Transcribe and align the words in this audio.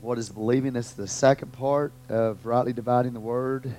What 0.00 0.16
is 0.16 0.28
believing? 0.28 0.76
Is 0.76 0.92
the 0.92 1.08
second 1.08 1.52
part 1.52 1.92
of 2.08 2.46
rightly 2.46 2.72
dividing 2.72 3.14
the 3.14 3.20
word 3.20 3.74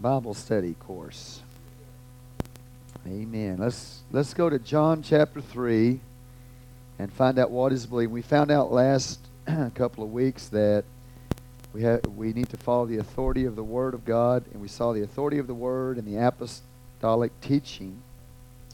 Bible 0.00 0.32
study 0.32 0.72
course. 0.72 1.42
Amen. 3.06 3.58
Let's 3.58 4.00
let's 4.10 4.32
go 4.32 4.48
to 4.48 4.58
John 4.58 5.02
chapter 5.02 5.42
three 5.42 6.00
and 6.98 7.12
find 7.12 7.38
out 7.38 7.50
what 7.50 7.72
is 7.72 7.84
believing. 7.84 8.14
We 8.14 8.22
found 8.22 8.50
out 8.50 8.72
last 8.72 9.20
couple 9.74 10.02
of 10.02 10.12
weeks 10.12 10.48
that 10.48 10.84
we 11.74 11.82
have 11.82 12.06
we 12.06 12.32
need 12.32 12.48
to 12.50 12.56
follow 12.56 12.86
the 12.86 12.98
authority 12.98 13.44
of 13.44 13.54
the 13.54 13.64
Word 13.64 13.92
of 13.92 14.06
God, 14.06 14.44
and 14.52 14.62
we 14.62 14.68
saw 14.68 14.94
the 14.94 15.02
authority 15.02 15.36
of 15.36 15.46
the 15.46 15.54
Word 15.54 15.98
and 15.98 16.06
the 16.08 16.16
apostolic 16.16 17.38
teaching, 17.42 18.00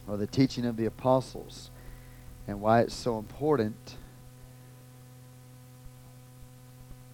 or 0.06 0.16
the 0.16 0.28
teaching 0.28 0.64
of 0.64 0.76
the 0.76 0.86
apostles, 0.86 1.70
and 2.46 2.60
why 2.60 2.80
it's 2.82 2.94
so 2.94 3.18
important 3.18 3.96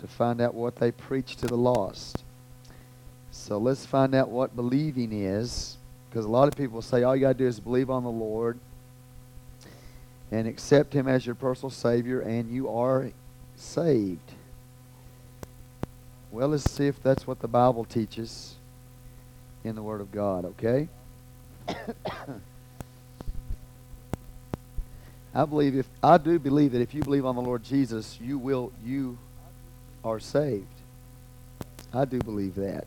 to 0.01 0.07
find 0.07 0.41
out 0.41 0.55
what 0.55 0.77
they 0.77 0.91
preach 0.91 1.37
to 1.37 1.47
the 1.47 1.57
lost. 1.57 2.25
So 3.31 3.59
let's 3.59 3.85
find 3.87 4.15
out 4.15 4.29
what 4.29 4.57
believing 4.57 5.13
is, 5.13 5.77
because 6.09 6.25
a 6.25 6.29
lot 6.29 6.49
of 6.49 6.57
people 6.57 6.83
say 6.83 7.03
all 7.03 7.15
you 7.15 7.23
got 7.23 7.33
to 7.33 7.39
do 7.39 7.47
is 7.47 7.61
believe 7.61 7.91
on 7.91 8.03
the 8.03 8.11
Lord 8.11 8.59
and 10.31 10.49
accept 10.49 10.93
Him 10.93 11.07
as 11.07 11.25
your 11.25 11.35
personal 11.35 11.71
Savior, 11.71 12.21
and 12.21 12.51
you 12.51 12.69
are 12.69 13.11
saved. 13.57 14.33
Well, 16.31 16.49
let's 16.49 16.71
see 16.71 16.87
if 16.87 17.03
that's 17.03 17.27
what 17.27 17.41
the 17.41 17.49
Bible 17.49 17.85
teaches 17.85 18.57
in 19.65 19.75
the 19.75 19.83
Word 19.83 20.01
of 20.01 20.13
God, 20.13 20.45
okay? 20.45 20.89
I 25.35 25.45
believe 25.45 25.77
if 25.77 25.87
I 26.03 26.17
do 26.19 26.39
believe 26.39 26.73
that 26.73 26.81
if 26.81 26.95
you 26.95 27.03
believe 27.03 27.27
on 27.27 27.37
the 27.37 27.43
Lord 27.43 27.63
Jesus, 27.63 28.19
you 28.21 28.39
will 28.39 28.73
you 28.85 29.19
are 30.07 30.21
saved. 30.21 30.67
I 31.93 32.05
do 32.05 32.19
believe 32.21 32.55
that. 32.55 32.87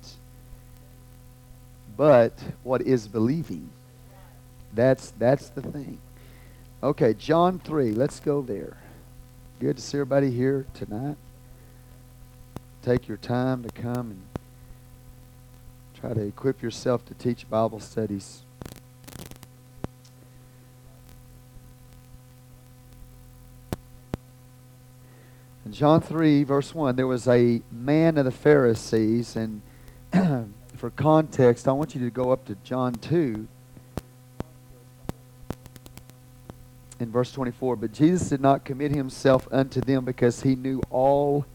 But 1.98 2.34
what 2.64 2.82
is 2.82 3.08
believing? 3.08 3.70
That's 4.74 5.12
that's 5.18 5.50
the 5.50 5.62
thing. 5.62 6.00
Okay, 6.82 7.14
John 7.14 7.60
3. 7.60 7.92
Let's 7.92 8.22
go 8.22 8.42
there. 8.42 8.78
Good 9.60 9.76
to 9.76 9.82
see 9.82 9.98
everybody 9.98 10.32
here 10.32 10.66
tonight. 10.74 11.18
Take 12.84 13.10
your 13.10 13.18
time 13.18 13.64
to 13.64 13.70
come 13.70 14.12
and 14.12 14.22
try 16.00 16.14
to 16.14 16.22
equip 16.22 16.62
yourself 16.62 17.06
to 17.08 17.14
teach 17.16 17.50
Bible 17.50 17.82
studies. 17.82 18.44
In 25.70 25.74
John 25.74 26.02
3, 26.02 26.46
verse 26.46 26.74
1, 26.74 26.96
there 26.96 27.06
was 27.06 27.28
a 27.28 27.62
man 27.72 28.18
of 28.18 28.26
the 28.26 28.32
Pharisees, 28.32 29.36
and 29.36 29.62
for 30.76 30.90
context, 30.90 31.68
I 31.68 31.74
want 31.74 31.94
you 31.94 32.02
to 32.02 32.10
go 32.10 32.32
up 32.32 32.44
to 32.46 32.56
John 32.64 32.96
2 32.96 33.48
in 37.00 37.12
verse 37.12 37.32
24. 37.32 37.76
But 37.76 37.94
Jesus 37.94 38.30
did 38.30 38.42
not 38.42 38.66
commit 38.66 38.96
himself 38.96 39.48
unto 39.52 39.80
them 39.80 40.06
because 40.06 40.42
he 40.42 40.56
knew 40.56 40.82
all, 40.90 41.46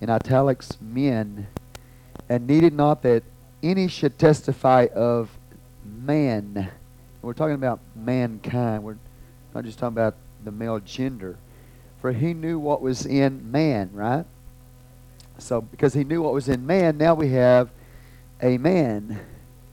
in 0.00 0.10
italics, 0.10 0.76
men, 0.80 1.46
and 2.28 2.48
needed 2.48 2.72
not 2.72 3.04
that 3.04 3.22
any 3.62 3.86
should 3.86 4.18
testify 4.18 4.88
of 4.92 5.30
man. 5.84 6.68
We're 7.22 7.32
talking 7.32 7.54
about 7.54 7.78
mankind. 7.94 8.82
We're 8.82 8.98
not 9.54 9.62
just 9.62 9.78
talking 9.78 9.94
about 9.94 10.16
the 10.42 10.50
male 10.50 10.80
gender 10.80 11.38
for 12.00 12.12
he 12.12 12.34
knew 12.34 12.58
what 12.58 12.80
was 12.82 13.06
in 13.06 13.50
man, 13.50 13.90
right? 13.92 14.24
So 15.38 15.60
because 15.60 15.94
he 15.94 16.04
knew 16.04 16.22
what 16.22 16.32
was 16.32 16.48
in 16.48 16.66
man, 16.66 16.98
now 16.98 17.14
we 17.14 17.30
have 17.30 17.70
a 18.40 18.58
man, 18.58 19.20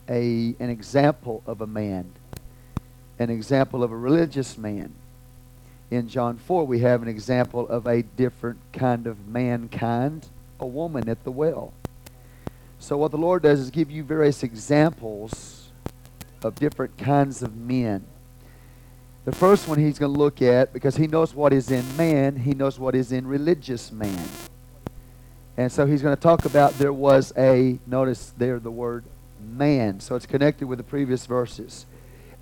a 0.08 0.54
an 0.58 0.70
example 0.70 1.42
of 1.46 1.60
a 1.60 1.66
man, 1.66 2.12
an 3.18 3.30
example 3.30 3.82
of 3.82 3.92
a 3.92 3.96
religious 3.96 4.58
man. 4.58 4.92
In 5.90 6.08
John 6.08 6.38
4, 6.38 6.66
we 6.66 6.80
have 6.80 7.02
an 7.02 7.08
example 7.08 7.68
of 7.68 7.86
a 7.86 8.02
different 8.02 8.58
kind 8.72 9.06
of 9.06 9.28
mankind, 9.28 10.26
a 10.58 10.66
woman 10.66 11.08
at 11.08 11.24
the 11.24 11.30
well. 11.30 11.72
So 12.78 12.96
what 12.96 13.10
the 13.10 13.18
Lord 13.18 13.42
does 13.42 13.60
is 13.60 13.70
give 13.70 13.90
you 13.90 14.02
various 14.02 14.42
examples 14.42 15.68
of 16.42 16.54
different 16.56 16.98
kinds 16.98 17.42
of 17.42 17.56
men. 17.56 18.04
The 19.24 19.32
first 19.32 19.68
one 19.68 19.78
he's 19.78 19.98
going 19.98 20.12
to 20.12 20.18
look 20.18 20.42
at, 20.42 20.72
because 20.74 20.96
he 20.96 21.06
knows 21.06 21.34
what 21.34 21.54
is 21.54 21.70
in 21.70 21.84
man, 21.96 22.36
he 22.36 22.52
knows 22.52 22.78
what 22.78 22.94
is 22.94 23.10
in 23.10 23.26
religious 23.26 23.90
man. 23.90 24.28
And 25.56 25.72
so 25.72 25.86
he's 25.86 26.02
going 26.02 26.14
to 26.14 26.20
talk 26.20 26.44
about 26.44 26.74
there 26.74 26.92
was 26.92 27.32
a, 27.38 27.78
notice 27.86 28.34
there 28.36 28.58
the 28.58 28.70
word 28.70 29.04
man. 29.40 30.00
So 30.00 30.14
it's 30.14 30.26
connected 30.26 30.66
with 30.66 30.78
the 30.78 30.84
previous 30.84 31.24
verses. 31.24 31.86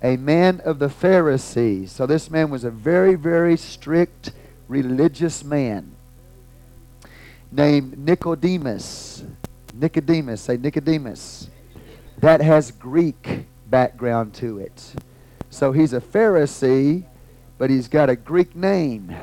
A 0.01 0.17
man 0.17 0.59
of 0.65 0.79
the 0.79 0.89
Pharisees. 0.89 1.91
So 1.91 2.05
this 2.05 2.29
man 2.29 2.49
was 2.49 2.65
a 2.65 2.71
very, 2.71 3.15
very 3.15 3.55
strict 3.55 4.33
religious 4.67 5.43
man 5.43 5.95
named 7.49 7.97
Nicodemus. 7.97 9.23
Nicodemus, 9.73 10.41
say 10.41 10.57
Nicodemus. 10.57 11.49
That 12.17 12.41
has 12.41 12.71
Greek 12.71 13.45
background 13.69 14.33
to 14.35 14.59
it. 14.59 14.95
So 15.53 15.71
he's 15.71 15.93
a 15.93 16.01
Pharisee, 16.01 17.05
but 17.59 17.69
he's 17.69 17.87
got 17.87 18.09
a 18.09 18.15
Greek 18.15 18.55
name. 18.55 19.15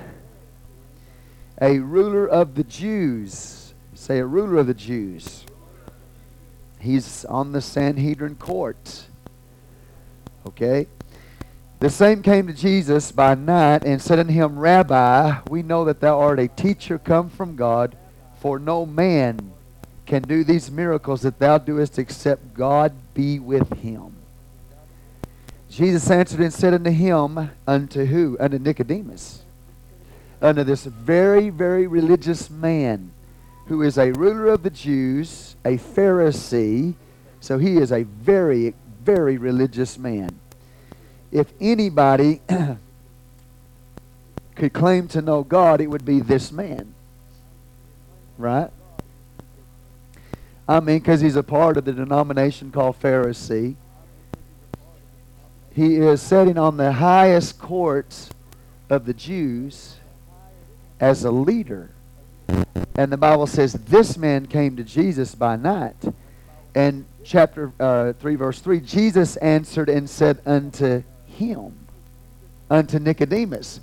A 1.61 1.81
ruler 1.81 2.25
of 2.25 2.55
the 2.55 2.63
Jews. 2.63 3.75
Say 3.95 4.21
a 4.21 4.25
ruler 4.25 4.59
of 4.59 4.69
the 4.69 4.75
Jews. 4.75 5.45
He's 6.79 7.25
on 7.25 7.51
the 7.51 7.61
Sanhedrin 7.61 8.37
court. 8.37 9.07
Okay? 10.47 10.87
The 11.81 11.91
same 11.91 12.23
came 12.23 12.47
to 12.47 12.53
Jesus 12.53 13.11
by 13.11 13.35
night 13.35 13.83
and 13.83 14.01
said 14.01 14.21
unto 14.21 14.33
him, 14.33 14.57
Rabbi, 14.57 15.41
we 15.51 15.65
know 15.65 15.85
that 15.87 16.01
thou 16.01 16.21
art 16.21 16.39
a 16.39 16.47
teacher 16.47 16.97
come 16.97 17.29
from 17.29 17.57
God, 17.57 17.97
for 18.41 18.61
no 18.61 18.87
man 18.87 19.53
can 20.07 20.23
do 20.23 20.45
these 20.45 20.71
miracles 20.71 21.23
that 21.23 21.41
thou 21.41 21.59
doest 21.59 21.99
except 21.99 22.55
God 22.55 22.93
be 23.15 23.41
with 23.41 23.73
him. 23.79 24.20
Jesus 25.71 26.11
answered 26.11 26.41
and 26.41 26.53
said 26.53 26.75
unto 26.75 26.91
him, 26.91 27.51
Unto 27.65 28.05
who? 28.05 28.37
Unto 28.41 28.59
Nicodemus. 28.59 29.45
Unto 30.43 30.65
this 30.65 30.85
very, 30.85 31.49
very 31.49 31.87
religious 31.87 32.51
man 32.51 33.13
who 33.67 33.83
is 33.83 33.97
a 33.97 34.11
ruler 34.13 34.49
of 34.49 34.65
the 34.65 34.71
Jews, 34.71 35.55
a 35.65 35.79
Pharisee. 35.79 36.95
So 37.39 37.59
he 37.59 37.77
is 37.77 37.93
a 37.93 38.03
very, 38.03 38.75
very 39.03 39.39
religious 39.39 39.97
man. 39.97 40.41
If 41.31 41.53
anybody 41.61 42.41
could 44.57 44.73
claim 44.73 45.07
to 45.09 45.23
know 45.23 45.45
God, 45.45 45.81
it 45.81 45.87
would 45.87 46.05
be 46.05 46.19
this 46.19 46.51
man. 46.51 46.95
Right? 48.37 48.71
I 50.69 50.81
mean, 50.81 50.99
because 50.99 51.21
he's 51.21 51.37
a 51.37 51.45
part 51.45 51.77
of 51.77 51.85
the 51.85 51.93
denomination 51.93 52.73
called 52.73 53.01
Pharisee 53.01 53.77
he 55.73 55.97
is 55.97 56.21
sitting 56.21 56.59
on 56.59 56.77
the 56.77 56.93
highest 56.93 57.59
courts 57.59 58.31
of 58.89 59.07
the 59.07 59.15
Jews 59.15 59.97
as 60.99 61.25
a 61.25 61.31
leader. 61.31 61.91
And 62.97 63.13
the 63.13 63.17
Bible 63.17 63.47
says 63.47 63.73
this 63.73 64.17
man 64.17 64.47
came 64.47 64.77
to 64.77 64.85
Jesus 64.85 65.35
by 65.35 65.57
night. 65.57 65.97
And 66.75 67.05
chapter 67.25 67.73
uh, 67.79 68.13
3, 68.15 68.35
verse 68.37 68.61
3 68.61 68.81
Jesus 68.81 69.37
answered 69.37 69.89
and 69.89 70.09
said 70.09 70.41
unto 70.45 71.03
him, 71.27 71.87
unto 72.69 72.99
Nicodemus, 72.99 73.81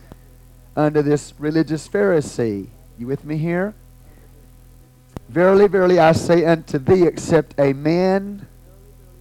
unto 0.75 1.01
this 1.01 1.33
religious 1.39 1.88
Pharisee. 1.88 2.67
You 2.97 3.07
with 3.07 3.23
me 3.25 3.38
here? 3.38 3.73
Verily, 5.29 5.67
verily, 5.67 6.00
I 6.00 6.13
say 6.13 6.45
unto 6.45 6.77
thee, 6.77 7.03
except 7.03 7.59
a 7.59 7.73
man 7.73 8.47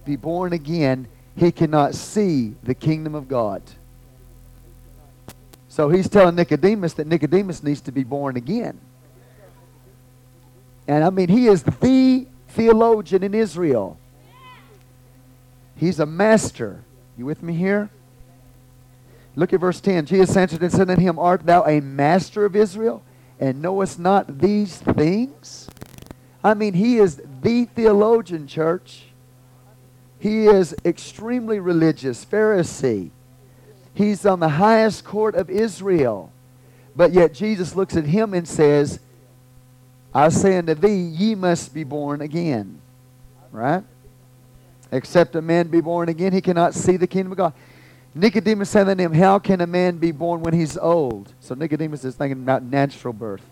be 0.05 0.15
born 0.15 0.53
again, 0.53 1.07
he 1.37 1.51
cannot 1.51 1.93
see 1.95 2.55
the 2.63 2.73
kingdom 2.73 3.15
of 3.15 3.27
God. 3.27 3.61
So 5.69 5.89
he's 5.89 6.09
telling 6.09 6.35
Nicodemus 6.35 6.93
that 6.93 7.05
Nicodemus 7.05 7.61
needs 7.61 7.81
to 7.81 7.91
be 7.91 8.03
born 8.03 8.35
again. 8.35 8.79
And 10.87 11.03
I 11.03 11.11
mean, 11.11 11.29
he 11.29 11.47
is 11.47 11.61
the 11.61 12.25
theologian 12.49 13.21
in 13.21 13.35
Israel. 13.35 13.99
He's 15.75 15.99
a 15.99 16.05
master. 16.05 16.83
You 17.17 17.25
with 17.25 17.43
me 17.43 17.53
here? 17.53 17.89
Look 19.35 19.53
at 19.53 19.59
verse 19.59 19.79
10. 19.79 20.07
Jesus 20.07 20.35
answered 20.35 20.63
and 20.63 20.71
said 20.71 20.89
unto 20.89 21.01
him, 21.01 21.19
Art 21.19 21.45
thou 21.45 21.63
a 21.65 21.79
master 21.79 22.45
of 22.45 22.55
Israel, 22.55 23.03
and 23.39 23.61
knowest 23.61 23.99
not 23.99 24.39
these 24.39 24.77
things? 24.77 25.69
I 26.43 26.55
mean, 26.55 26.73
he 26.73 26.97
is 26.97 27.21
the 27.41 27.65
theologian, 27.65 28.47
church. 28.47 29.06
He 30.19 30.47
is 30.47 30.75
extremely 30.83 31.59
religious, 31.59 32.25
Pharisee. 32.25 33.11
He's 33.93 34.25
on 34.25 34.39
the 34.39 34.49
highest 34.49 35.03
court 35.03 35.35
of 35.35 35.49
Israel. 35.49 36.31
But 36.95 37.13
yet 37.13 37.33
Jesus 37.33 37.75
looks 37.75 37.95
at 37.95 38.05
him 38.05 38.33
and 38.33 38.47
says, 38.47 38.99
I 40.13 40.29
say 40.29 40.57
unto 40.57 40.73
thee, 40.73 40.95
ye 40.95 41.35
must 41.35 41.73
be 41.73 41.83
born 41.83 42.21
again. 42.21 42.79
Right? 43.51 43.83
Except 44.91 45.35
a 45.35 45.41
man 45.41 45.67
be 45.67 45.81
born 45.81 46.09
again, 46.09 46.33
he 46.33 46.41
cannot 46.41 46.73
see 46.73 46.97
the 46.97 47.07
kingdom 47.07 47.33
of 47.33 47.37
God. 47.37 47.53
Nicodemus 48.15 48.69
said 48.69 48.89
unto 48.89 49.03
him, 49.03 49.13
How 49.13 49.37
can 49.37 49.61
a 49.61 49.67
man 49.67 49.97
be 49.97 50.11
born 50.11 50.41
when 50.41 50.53
he's 50.53 50.77
old? 50.77 51.31
So 51.39 51.53
Nicodemus 51.53 52.03
is 52.03 52.15
thinking 52.15 52.41
about 52.41 52.63
natural 52.63 53.13
birth. 53.13 53.43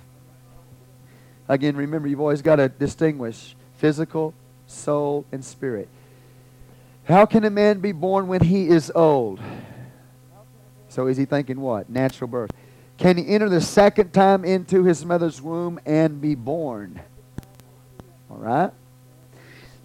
Again, 1.48 1.76
remember, 1.76 2.08
you've 2.08 2.22
always 2.22 2.42
got 2.42 2.56
to 2.56 2.70
distinguish 2.70 3.56
physical, 3.78 4.34
soul, 4.66 5.26
and 5.32 5.46
spirit. 5.46 5.88
How 7.06 7.26
can 7.26 7.44
a 7.46 7.50
man 7.50 7.80
be 7.80 7.92
born 7.92 8.28
when 8.28 8.42
he 8.42 8.68
is 8.68 8.92
old? 8.96 9.40
So 10.90 11.08
is 11.08 11.18
he 11.18 11.26
thinking 11.26 11.60
what? 11.60 11.90
Natural 11.90 12.28
birth. 12.28 12.52
Can 12.98 13.18
he 13.18 13.28
enter 13.28 13.50
the 13.50 13.62
second 13.62 14.12
time 14.12 14.44
into 14.44 14.84
his 14.84 15.06
mother's 15.06 15.42
womb 15.42 15.80
and 15.86 16.20
be 16.20 16.34
born? 16.34 17.00
All 18.30 18.38
right? 18.38 18.72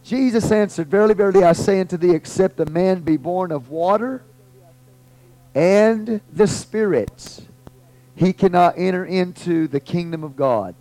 Jesus 0.02 0.50
answered, 0.50 0.88
Verily, 0.88 1.14
verily, 1.14 1.44
I 1.44 1.52
say 1.52 1.80
unto 1.80 1.96
thee, 1.96 2.14
except 2.14 2.58
a 2.60 2.66
man 2.66 3.00
be 3.00 3.16
born 3.16 3.52
of 3.52 3.68
water 3.68 4.22
and 5.54 6.20
the 6.32 6.46
Spirit, 6.46 7.40
he 8.14 8.32
cannot 8.32 8.74
enter 8.78 9.04
into 9.04 9.66
the 9.68 9.80
kingdom 9.80 10.24
of 10.24 10.36
God. 10.36 10.74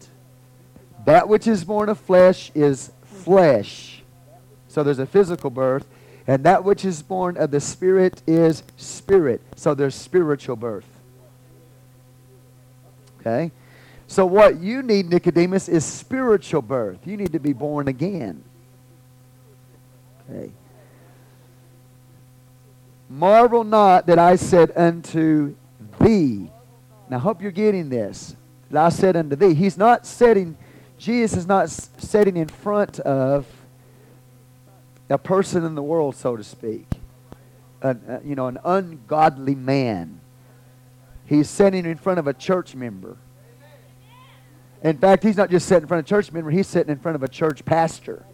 That 1.06 1.28
which 1.28 1.48
is 1.48 1.64
born 1.64 1.90
of 1.90 2.00
flesh 2.00 2.52
is 2.54 2.92
flesh. 3.04 4.04
So 4.68 4.84
there's 4.84 5.00
a 5.00 5.06
physical 5.06 5.50
birth. 5.50 5.88
And 6.30 6.44
that 6.44 6.64
which 6.64 6.86
is 6.86 7.02
born 7.02 7.38
of 7.38 7.50
the 7.50 7.60
Spirit 7.60 8.22
is 8.28 8.62
spirit. 8.78 9.42
So 9.56 9.74
there's 9.74 9.96
spiritual 9.96 10.56
birth. 10.56 10.86
Okay? 13.20 13.50
So 14.06 14.28
what 14.28 14.60
you 14.60 14.84
need, 14.84 15.10
Nicodemus, 15.10 15.68
is 15.68 15.84
spiritual 15.84 16.62
birth. 16.62 17.00
You 17.08 17.18
need 17.18 17.32
to 17.32 17.40
be 17.40 17.52
born 17.52 17.88
again. 17.88 18.44
Okay. 20.30 20.52
Marvel 23.10 23.64
not 23.64 24.06
that 24.06 24.20
I 24.20 24.36
said 24.36 24.72
unto 24.76 25.56
thee. 26.00 26.52
Now, 27.10 27.18
I 27.18 27.20
hope 27.22 27.42
you're 27.42 27.50
getting 27.50 27.90
this. 27.90 28.36
That 28.70 28.86
I 28.86 28.90
said 28.90 29.16
unto 29.16 29.36
thee. 29.36 29.56
He's 29.56 29.80
not 29.80 30.06
setting, 30.06 30.56
Jesus 31.00 31.40
is 31.40 31.48
not 31.48 31.72
setting 31.72 32.38
in 32.38 32.50
front 32.50 33.00
of 33.00 33.48
a 35.10 35.18
person 35.18 35.64
in 35.64 35.76
the 35.76 35.84
world, 35.84 36.16
so 36.16 36.36
to 36.36 36.44
speak. 36.44 36.88
An, 37.82 38.02
uh, 38.08 38.20
you 38.24 38.36
know, 38.36 38.48
an 38.48 38.60
ungodly 38.64 39.56
man. 39.56 40.20
He's 41.26 41.50
sitting 41.50 41.86
in 41.86 41.98
front 41.98 42.20
of 42.20 42.28
a 42.28 42.34
church 42.34 42.76
member. 42.76 43.18
In 44.84 44.98
fact, 44.98 45.24
he's 45.24 45.38
not 45.38 45.50
just 45.50 45.68
sitting 45.68 45.84
in 45.84 45.88
front 45.88 46.00
of 46.00 46.06
a 46.06 46.10
church 46.10 46.32
member, 46.32 46.52
he's 46.52 46.68
sitting 46.68 46.92
in 46.92 47.00
front 47.00 47.16
of 47.16 47.24
a 47.24 47.28
church 47.28 47.66
pastor. 47.66 48.26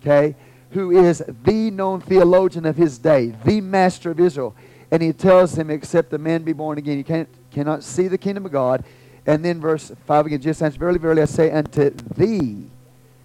Okay? 0.00 0.36
who 0.74 0.90
is 0.90 1.22
the 1.44 1.70
known 1.70 2.00
theologian 2.00 2.66
of 2.66 2.76
his 2.76 2.98
day, 2.98 3.32
the 3.44 3.60
master 3.60 4.10
of 4.10 4.18
Israel. 4.18 4.54
And 4.90 5.00
he 5.00 5.12
tells 5.12 5.56
him, 5.56 5.70
except 5.70 6.10
the 6.10 6.18
man 6.18 6.42
be 6.42 6.52
born 6.52 6.78
again, 6.78 6.98
you 6.98 7.04
can't, 7.04 7.28
cannot 7.52 7.84
see 7.84 8.08
the 8.08 8.18
kingdom 8.18 8.44
of 8.44 8.52
God. 8.52 8.84
And 9.24 9.44
then 9.44 9.60
verse 9.60 9.92
5 10.06 10.26
again, 10.26 10.40
Jesus 10.40 10.60
answers, 10.60 10.76
Verily, 10.76 10.98
verily, 10.98 11.22
I 11.22 11.26
say 11.26 11.50
unto 11.50 11.90
thee, 11.90 12.70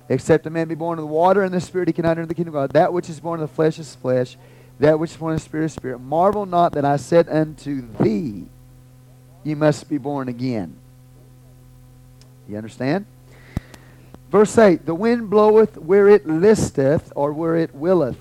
except 0.10 0.48
a 0.48 0.50
man 0.50 0.68
be 0.68 0.76
born 0.76 0.98
of 0.98 1.04
the 1.04 1.08
water 1.08 1.44
and 1.44 1.54
the 1.54 1.62
Spirit, 1.62 1.88
he 1.88 1.94
cannot 1.94 2.18
enter 2.18 2.26
the 2.26 2.34
kingdom 2.34 2.56
of 2.56 2.62
God. 2.62 2.74
That 2.74 2.92
which 2.92 3.10
is 3.10 3.20
born 3.20 3.40
of 3.40 3.48
the 3.48 3.56
flesh 3.56 3.78
is 3.78 3.96
flesh, 3.96 4.38
that 4.80 5.00
which 5.00 5.12
is 5.12 5.18
born 5.18 5.34
of 5.34 5.40
the 5.40 5.46
Spirit 5.46 5.66
is 5.66 5.74
spirit. 5.74 6.00
Marvel 6.00 6.46
not 6.46 6.74
that 6.74 6.84
I 6.84 6.98
said 6.98 7.30
unto 7.30 7.88
thee, 8.00 8.48
you 9.44 9.56
must 9.56 9.88
be 9.88 10.00
born 10.00 10.28
again. 10.28 10.76
You 12.48 12.58
understand? 12.58 13.06
Verse 14.32 14.58
8 14.58 14.86
The 14.86 14.96
wind 14.96 15.30
bloweth 15.30 15.78
where 15.78 16.10
it 16.10 16.28
listeth, 16.28 17.14
or 17.16 17.32
where 17.32 17.56
it 17.56 17.74
willeth, 17.76 18.20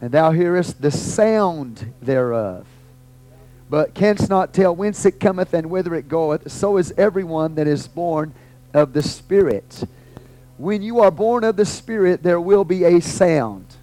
and 0.00 0.12
thou 0.12 0.30
hearest 0.30 0.82
the 0.82 0.90
sound 0.90 1.94
thereof, 2.02 2.66
but 3.70 3.94
canst 3.94 4.28
not 4.28 4.52
tell 4.52 4.76
whence 4.76 5.06
it 5.06 5.18
cometh 5.18 5.54
and 5.54 5.70
whither 5.70 5.94
it 5.94 6.08
goeth. 6.08 6.52
So 6.52 6.76
is 6.76 6.92
everyone 6.98 7.54
that 7.54 7.66
is 7.66 7.88
born 7.88 8.34
of 8.74 8.92
the 8.92 9.02
Spirit. 9.02 9.84
When 10.58 10.82
you 10.82 11.00
are 11.00 11.10
born 11.10 11.44
of 11.44 11.56
the 11.56 11.64
Spirit, 11.64 12.22
there 12.22 12.40
will 12.40 12.64
be 12.64 12.84
a 12.84 13.00
sound. 13.00 13.76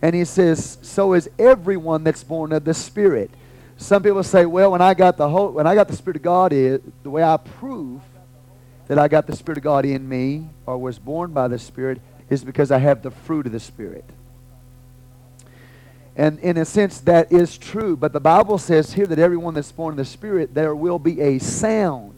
And 0.00 0.14
he 0.14 0.24
says, 0.24 0.78
so 0.82 1.14
is 1.14 1.28
everyone 1.38 2.04
that's 2.04 2.24
born 2.24 2.52
of 2.52 2.64
the 2.64 2.74
Spirit. 2.74 3.30
Some 3.76 4.02
people 4.02 4.22
say, 4.22 4.46
well, 4.46 4.70
when 4.70 4.80
I 4.80 4.94
got 4.94 5.16
the 5.16 5.28
whole, 5.28 5.50
when 5.50 5.66
I 5.66 5.74
got 5.74 5.88
the 5.88 5.96
Spirit 5.96 6.16
of 6.16 6.22
God, 6.22 6.52
is 6.52 6.80
the 7.02 7.10
way 7.10 7.22
I 7.22 7.36
prove 7.36 8.00
that 8.86 8.98
I 8.98 9.08
got 9.08 9.26
the 9.26 9.34
Spirit 9.34 9.58
of 9.58 9.64
God 9.64 9.84
in 9.84 10.08
me 10.08 10.48
or 10.66 10.78
was 10.78 10.98
born 10.98 11.32
by 11.32 11.48
the 11.48 11.58
Spirit 11.58 12.00
is 12.30 12.44
because 12.44 12.70
I 12.70 12.78
have 12.78 13.02
the 13.02 13.10
fruit 13.10 13.46
of 13.46 13.52
the 13.52 13.60
Spirit. 13.60 14.04
And 16.16 16.38
in 16.38 16.58
a 16.58 16.64
sense, 16.64 17.00
that 17.00 17.32
is 17.32 17.58
true. 17.58 17.96
But 17.96 18.12
the 18.12 18.20
Bible 18.20 18.58
says 18.58 18.92
here 18.92 19.06
that 19.06 19.18
everyone 19.18 19.54
that's 19.54 19.72
born 19.72 19.94
of 19.94 19.96
the 19.96 20.04
Spirit, 20.04 20.54
there 20.54 20.74
will 20.76 20.98
be 20.98 21.20
a 21.20 21.38
sound. 21.38 22.13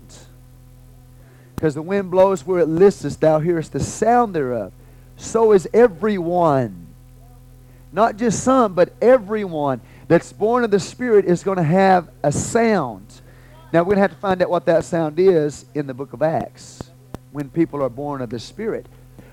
Because 1.56 1.74
the 1.74 1.82
wind 1.82 2.10
blows 2.10 2.46
where 2.46 2.60
it 2.60 2.68
listeth, 2.68 3.18
thou 3.18 3.40
hearest 3.40 3.72
the 3.72 3.80
sound 3.80 4.34
thereof. 4.34 4.72
So 5.16 5.52
is 5.52 5.68
everyone. 5.72 6.86
Not 7.92 8.18
just 8.18 8.44
some, 8.44 8.74
but 8.74 8.92
everyone 9.00 9.80
that's 10.06 10.32
born 10.32 10.64
of 10.64 10.70
the 10.70 10.78
Spirit 10.78 11.24
is 11.24 11.42
going 11.42 11.56
to 11.56 11.64
have 11.64 12.08
a 12.22 12.30
sound. 12.30 13.22
Now, 13.72 13.80
we're 13.80 13.94
going 13.94 13.96
to 13.96 14.02
have 14.02 14.10
to 14.12 14.16
find 14.18 14.42
out 14.42 14.50
what 14.50 14.66
that 14.66 14.84
sound 14.84 15.18
is 15.18 15.64
in 15.74 15.86
the 15.86 15.94
book 15.94 16.12
of 16.12 16.22
Acts 16.22 16.78
when 17.32 17.48
people 17.48 17.82
are 17.82 17.88
born 17.88 18.20
of 18.20 18.30
the 18.30 18.38
Spirit. 18.38 18.86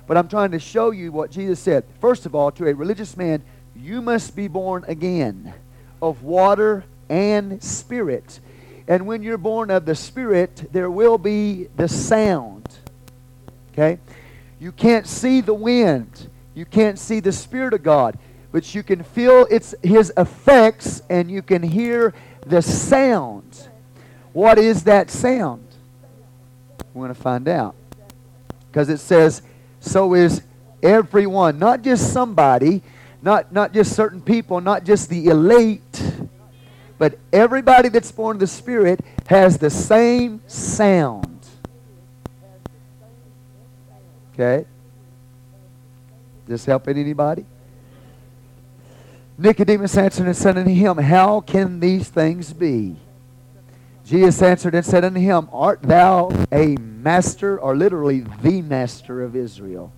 But 0.07 0.17
I'm 0.17 0.27
trying 0.27 0.51
to 0.51 0.59
show 0.59 0.91
you 0.91 1.11
what 1.11 1.29
Jesus 1.29 1.59
said. 1.59 1.83
First 2.01 2.25
of 2.25 2.35
all, 2.35 2.51
to 2.51 2.67
a 2.67 2.73
religious 2.73 3.15
man, 3.15 3.43
you 3.75 4.01
must 4.01 4.35
be 4.35 4.47
born 4.47 4.85
again 4.87 5.53
of 6.01 6.23
water 6.23 6.83
and 7.09 7.61
spirit. 7.63 8.39
And 8.87 9.07
when 9.07 9.23
you're 9.23 9.37
born 9.37 9.71
of 9.71 9.85
the 9.85 9.95
Spirit, 9.95 10.69
there 10.71 10.91
will 10.91 11.17
be 11.17 11.67
the 11.75 11.87
sound. 11.87 12.67
Okay? 13.71 13.99
You 14.59 14.71
can't 14.71 15.07
see 15.07 15.41
the 15.41 15.53
wind. 15.53 16.29
You 16.53 16.65
can't 16.65 16.99
see 16.99 17.19
the 17.19 17.31
Spirit 17.31 17.73
of 17.73 17.83
God. 17.83 18.17
But 18.51 18.75
you 18.75 18.83
can 18.83 19.03
feel 19.03 19.47
its, 19.49 19.73
His 19.81 20.11
effects 20.17 21.01
and 21.09 21.31
you 21.31 21.41
can 21.41 21.63
hear 21.63 22.13
the 22.45 22.61
sound. 22.61 23.69
What 24.33 24.57
is 24.57 24.83
that 24.83 25.09
sound? 25.09 25.65
We're 26.93 27.05
going 27.05 27.15
to 27.15 27.21
find 27.21 27.47
out. 27.47 27.75
Because 28.69 28.89
it 28.89 28.99
says, 28.99 29.41
so 29.79 30.13
is 30.13 30.41
everyone, 30.81 31.59
not 31.59 31.81
just 31.81 32.11
somebody, 32.11 32.81
not, 33.21 33.51
not 33.53 33.73
just 33.73 33.95
certain 33.95 34.21
people, 34.21 34.59
not 34.61 34.83
just 34.83 35.09
the 35.09 35.27
elite, 35.27 36.03
but 36.97 37.17
everybody 37.31 37.89
that's 37.89 38.11
born 38.11 38.37
of 38.37 38.39
the 38.39 38.47
Spirit 38.47 39.01
has 39.27 39.57
the 39.57 39.69
same 39.69 40.41
sound. 40.47 41.45
Okay? 44.33 44.65
This 46.47 46.65
helping 46.65 46.97
anybody? 46.97 47.45
Nicodemus 49.37 49.97
answered 49.97 50.27
and 50.27 50.35
said 50.35 50.57
unto 50.57 50.71
him, 50.71 50.97
How 50.97 51.41
can 51.41 51.79
these 51.79 52.09
things 52.09 52.53
be? 52.53 52.95
Jesus 54.05 54.41
answered 54.41 54.75
and 54.75 54.85
said 54.85 55.05
unto 55.05 55.19
him, 55.19 55.49
Art 55.51 55.81
thou 55.81 56.31
a 56.51 56.75
master, 56.77 57.59
or 57.59 57.75
literally 57.75 58.19
the 58.41 58.61
master 58.61 59.23
of 59.23 59.35
Israel? 59.35 59.91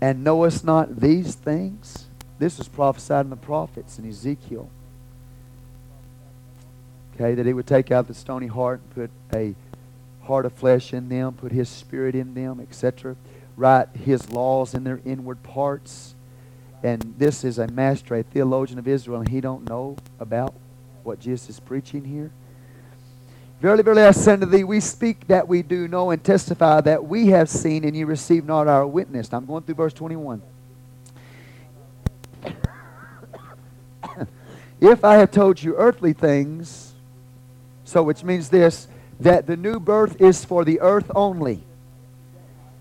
And 0.00 0.24
knowest 0.24 0.64
not 0.64 1.00
these 1.00 1.34
things? 1.34 2.06
This 2.40 2.56
was 2.56 2.68
prophesied 2.68 3.26
in 3.26 3.30
the 3.30 3.36
prophets 3.36 3.98
in 3.98 4.08
Ezekiel. 4.08 4.70
Okay, 7.14 7.34
that 7.34 7.44
he 7.44 7.52
would 7.52 7.66
take 7.66 7.90
out 7.90 8.08
the 8.08 8.14
stony 8.14 8.46
heart 8.46 8.80
and 8.80 8.94
put 8.94 9.10
a 9.38 9.54
heart 10.26 10.46
of 10.46 10.54
flesh 10.54 10.94
in 10.94 11.10
them, 11.10 11.34
put 11.34 11.52
his 11.52 11.68
spirit 11.68 12.14
in 12.14 12.32
them, 12.32 12.58
etc. 12.58 13.14
Write 13.58 13.88
his 13.94 14.30
laws 14.30 14.72
in 14.72 14.84
their 14.84 15.02
inward 15.04 15.42
parts. 15.42 16.14
And 16.82 17.14
this 17.18 17.44
is 17.44 17.58
a 17.58 17.68
master, 17.68 18.14
a 18.14 18.22
theologian 18.22 18.78
of 18.78 18.88
Israel, 18.88 19.20
and 19.20 19.28
he 19.28 19.42
don't 19.42 19.68
know 19.68 19.98
about 20.18 20.54
what 21.02 21.20
Jesus 21.20 21.50
is 21.50 21.60
preaching 21.60 22.06
here? 22.06 22.30
Verily, 23.60 23.82
verily, 23.82 24.02
I 24.02 24.12
say 24.12 24.32
unto 24.32 24.46
thee, 24.46 24.64
we 24.64 24.80
speak 24.80 25.26
that 25.26 25.46
we 25.46 25.60
do 25.60 25.86
know 25.88 26.10
and 26.10 26.24
testify 26.24 26.80
that 26.80 27.04
we 27.04 27.26
have 27.26 27.50
seen, 27.50 27.84
and 27.84 27.94
ye 27.94 28.04
receive 28.04 28.46
not 28.46 28.66
our 28.66 28.86
witness. 28.86 29.30
Now, 29.30 29.38
I'm 29.38 29.44
going 29.44 29.64
through 29.64 29.74
verse 29.74 29.92
21. 29.92 30.40
If 34.80 35.04
I 35.04 35.16
have 35.16 35.30
told 35.30 35.62
you 35.62 35.76
earthly 35.76 36.12
things, 36.12 36.94
so 37.84 38.02
which 38.02 38.24
means 38.24 38.48
this, 38.48 38.88
that 39.20 39.46
the 39.46 39.56
new 39.56 39.78
birth 39.78 40.20
is 40.20 40.44
for 40.44 40.64
the 40.64 40.80
earth 40.80 41.10
only. 41.14 41.62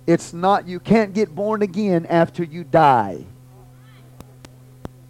It's 0.08 0.34
not, 0.34 0.68
you 0.68 0.80
can't 0.80 1.14
get 1.14 1.36
born 1.36 1.62
again 1.62 2.06
after 2.06 2.44
you 2.44 2.64
die. 2.64 3.26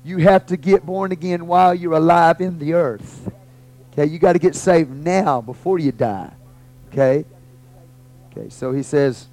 You 0.03 0.17
have 0.17 0.45
to 0.47 0.57
get 0.57 0.85
born 0.85 1.11
again 1.11 1.45
while 1.45 1.75
you're 1.75 1.93
alive 1.93 2.41
in 2.41 2.57
the 2.59 2.73
earth. 2.73 3.31
Okay, 3.93 4.05
you 4.05 4.17
got 4.17 4.33
to 4.33 4.39
get 4.39 4.55
saved 4.55 4.89
now 4.89 5.41
before 5.41 5.77
you 5.77 5.91
die. 5.91 6.31
Okay? 6.91 7.25
Okay, 8.31 8.49
so 8.49 8.71
he 8.71 8.81
says, 8.83 9.27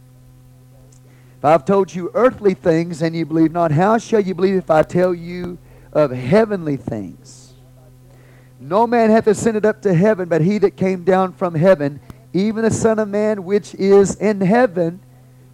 If 1.38 1.44
I've 1.44 1.64
told 1.64 1.94
you 1.94 2.10
earthly 2.14 2.54
things 2.54 3.02
and 3.02 3.16
you 3.16 3.25
believe 3.25 3.52
not, 3.52 3.70
how 3.70 3.98
shall 3.98 4.20
you 4.20 4.34
believe 4.34 4.56
if 4.56 4.70
I 4.70 4.82
tell 4.82 5.14
you 5.14 5.58
of 5.92 6.10
heavenly 6.10 6.76
things? 6.76 7.45
No 8.58 8.86
man 8.86 9.10
hath 9.10 9.26
ascended 9.26 9.66
up 9.66 9.82
to 9.82 9.92
heaven, 9.94 10.28
but 10.28 10.40
he 10.40 10.58
that 10.58 10.76
came 10.76 11.04
down 11.04 11.32
from 11.32 11.54
heaven, 11.54 12.00
even 12.32 12.64
the 12.64 12.70
Son 12.70 12.98
of 12.98 13.08
Man 13.08 13.44
which 13.44 13.75
is 13.75 14.16
in 14.16 14.40
heaven. 14.40 15.00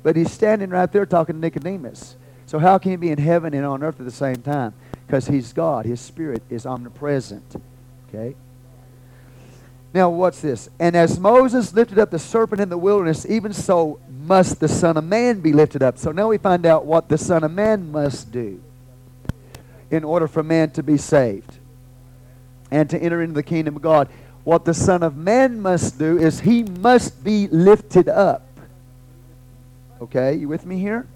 But 0.03 0.17
he's 0.17 0.33
standing 0.33 0.71
right 0.71 0.91
there 0.91 1.07
talking 1.07 1.37
to 1.37 1.41
Nicodemus. 1.41 2.17
So 2.47 2.59
how 2.59 2.79
can 2.79 2.93
he 2.93 2.97
be 2.97 3.11
in 3.11 3.19
heaven 3.19 3.55
and 3.55 3.65
on 3.65 3.83
earth 3.83 3.99
at 3.99 4.07
the 4.07 4.13
same 4.13 4.37
time? 4.37 4.75
Because 5.07 5.27
he's 5.27 5.53
God. 5.53 5.87
His 5.87 6.01
spirit 6.01 6.43
is 6.51 6.67
omnipresent. 6.67 7.57
Okay? 8.09 8.35
Now, 9.95 10.11
what's 10.11 10.41
this? 10.41 10.69
And 10.79 10.97
as 10.97 11.19
Moses 11.21 11.75
lifted 11.75 11.99
up 11.99 12.11
the 12.11 12.19
serpent 12.19 12.61
in 12.61 12.69
the 12.69 12.79
wilderness, 12.79 13.27
even 13.29 13.53
so 13.53 14.01
must 14.25 14.59
the 14.61 14.69
Son 14.69 14.97
of 14.97 15.05
Man 15.05 15.41
be 15.41 15.53
lifted 15.53 15.83
up. 15.83 15.99
So 15.99 16.13
now 16.13 16.29
we 16.29 16.39
find 16.39 16.67
out 16.67 16.87
what 16.87 17.09
the 17.09 17.19
Son 17.19 17.45
of 17.45 17.53
Man 17.53 17.91
must 17.93 18.33
do 18.33 18.61
in 19.91 20.05
order 20.05 20.27
for 20.27 20.43
man 20.43 20.71
to 20.71 20.83
be 20.83 20.97
saved 20.97 21.59
and 22.73 22.89
to 22.89 23.01
enter 23.01 23.23
into 23.23 23.35
the 23.35 23.43
kingdom 23.43 23.77
of 23.77 23.83
God. 23.83 24.09
What 24.45 24.65
the 24.65 24.75
Son 24.75 25.03
of 25.05 25.15
Man 25.15 25.61
must 25.61 25.99
do 25.99 26.19
is 26.19 26.41
he 26.41 26.65
must 26.65 27.23
be 27.23 27.47
lifted 27.49 28.09
up. 28.09 28.49
Okay, 30.01 30.35
you 30.35 30.49
with 30.49 30.67
me 30.67 30.79
here? 30.79 31.07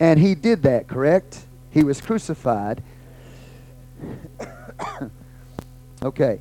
And 0.00 0.18
he 0.18 0.34
did 0.34 0.64
that, 0.64 0.88
correct? 0.88 1.46
He 1.70 1.84
was 1.84 2.00
crucified. 2.00 2.82
okay. 6.02 6.40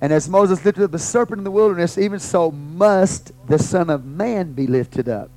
And 0.00 0.12
as 0.12 0.28
Moses 0.28 0.64
lifted 0.64 0.84
up 0.84 0.90
the 0.90 0.98
serpent 0.98 1.38
in 1.38 1.44
the 1.44 1.50
wilderness, 1.50 1.98
even 1.98 2.18
so 2.18 2.50
must 2.50 3.32
the 3.48 3.58
Son 3.58 3.90
of 3.90 4.06
Man 4.06 4.52
be 4.54 4.66
lifted 4.66 5.08
up. 5.08 5.30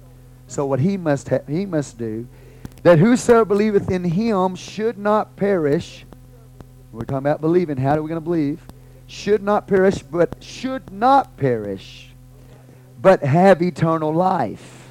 So 0.48 0.65
what 0.65 0.79
he 0.79 0.96
must 0.98 1.29
ha- 1.29 1.39
he 1.48 1.65
must 1.65 1.98
do, 1.98 2.27
that 2.84 3.00
whosoever 3.00 3.46
believeth 3.46 3.91
in 3.91 4.05
him 4.05 4.55
should 4.55 4.98
not 4.98 5.36
perish. 5.36 6.05
We're 6.91 7.05
talking 7.05 7.17
about 7.17 7.41
believing. 7.41 7.77
How 7.77 7.95
are 7.95 8.01
we 8.01 8.10
going 8.10 8.21
to 8.21 8.24
believe? 8.24 8.62
Should 9.07 9.41
not 9.41 9.67
perish, 9.67 10.00
but 10.00 10.43
should 10.43 10.91
not 10.91 11.38
perish, 11.38 12.10
but 13.01 13.24
have 13.24 13.62
eternal 13.62 14.13
life. 14.13 14.89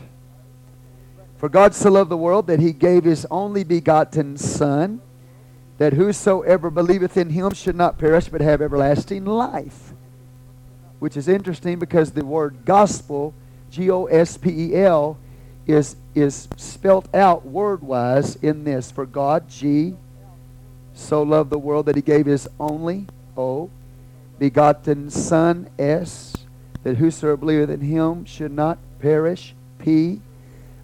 For 1.36 1.48
God 1.48 1.74
so 1.74 1.90
loved 1.90 2.10
the 2.10 2.16
world 2.16 2.46
that 2.48 2.60
he 2.60 2.72
gave 2.72 3.04
his 3.04 3.26
only 3.30 3.64
begotten 3.64 4.36
Son 4.36 5.00
that 5.78 5.94
whosoever 5.94 6.70
believeth 6.70 7.16
in 7.16 7.30
him 7.30 7.54
should 7.54 7.76
not 7.76 7.96
perish 7.96 8.28
but 8.28 8.42
have 8.42 8.60
everlasting 8.60 9.24
life. 9.24 9.94
Which 10.98 11.16
is 11.16 11.28
interesting 11.28 11.78
because 11.78 12.10
the 12.10 12.24
word 12.24 12.66
gospel, 12.66 13.32
G 13.70 13.90
O 13.90 14.04
S 14.04 14.36
P 14.36 14.50
E 14.50 14.76
L, 14.76 15.16
is, 15.66 15.96
is 16.14 16.48
spelt 16.56 17.08
out 17.14 17.46
word-wise 17.46 18.36
in 18.36 18.64
this. 18.64 18.90
For 18.90 19.06
God, 19.06 19.48
G, 19.48 19.96
so 21.00 21.22
loved 21.22 21.50
the 21.50 21.58
world 21.58 21.86
that 21.86 21.96
he 21.96 22.02
gave 22.02 22.26
his 22.26 22.48
only, 22.58 23.06
O, 23.36 23.70
begotten 24.38 25.10
Son, 25.10 25.68
S, 25.78 26.34
that 26.82 26.96
whosoever 26.96 27.36
believeth 27.36 27.70
in 27.70 27.80
him 27.80 28.24
should 28.24 28.52
not 28.52 28.78
perish, 29.00 29.54
P, 29.78 30.20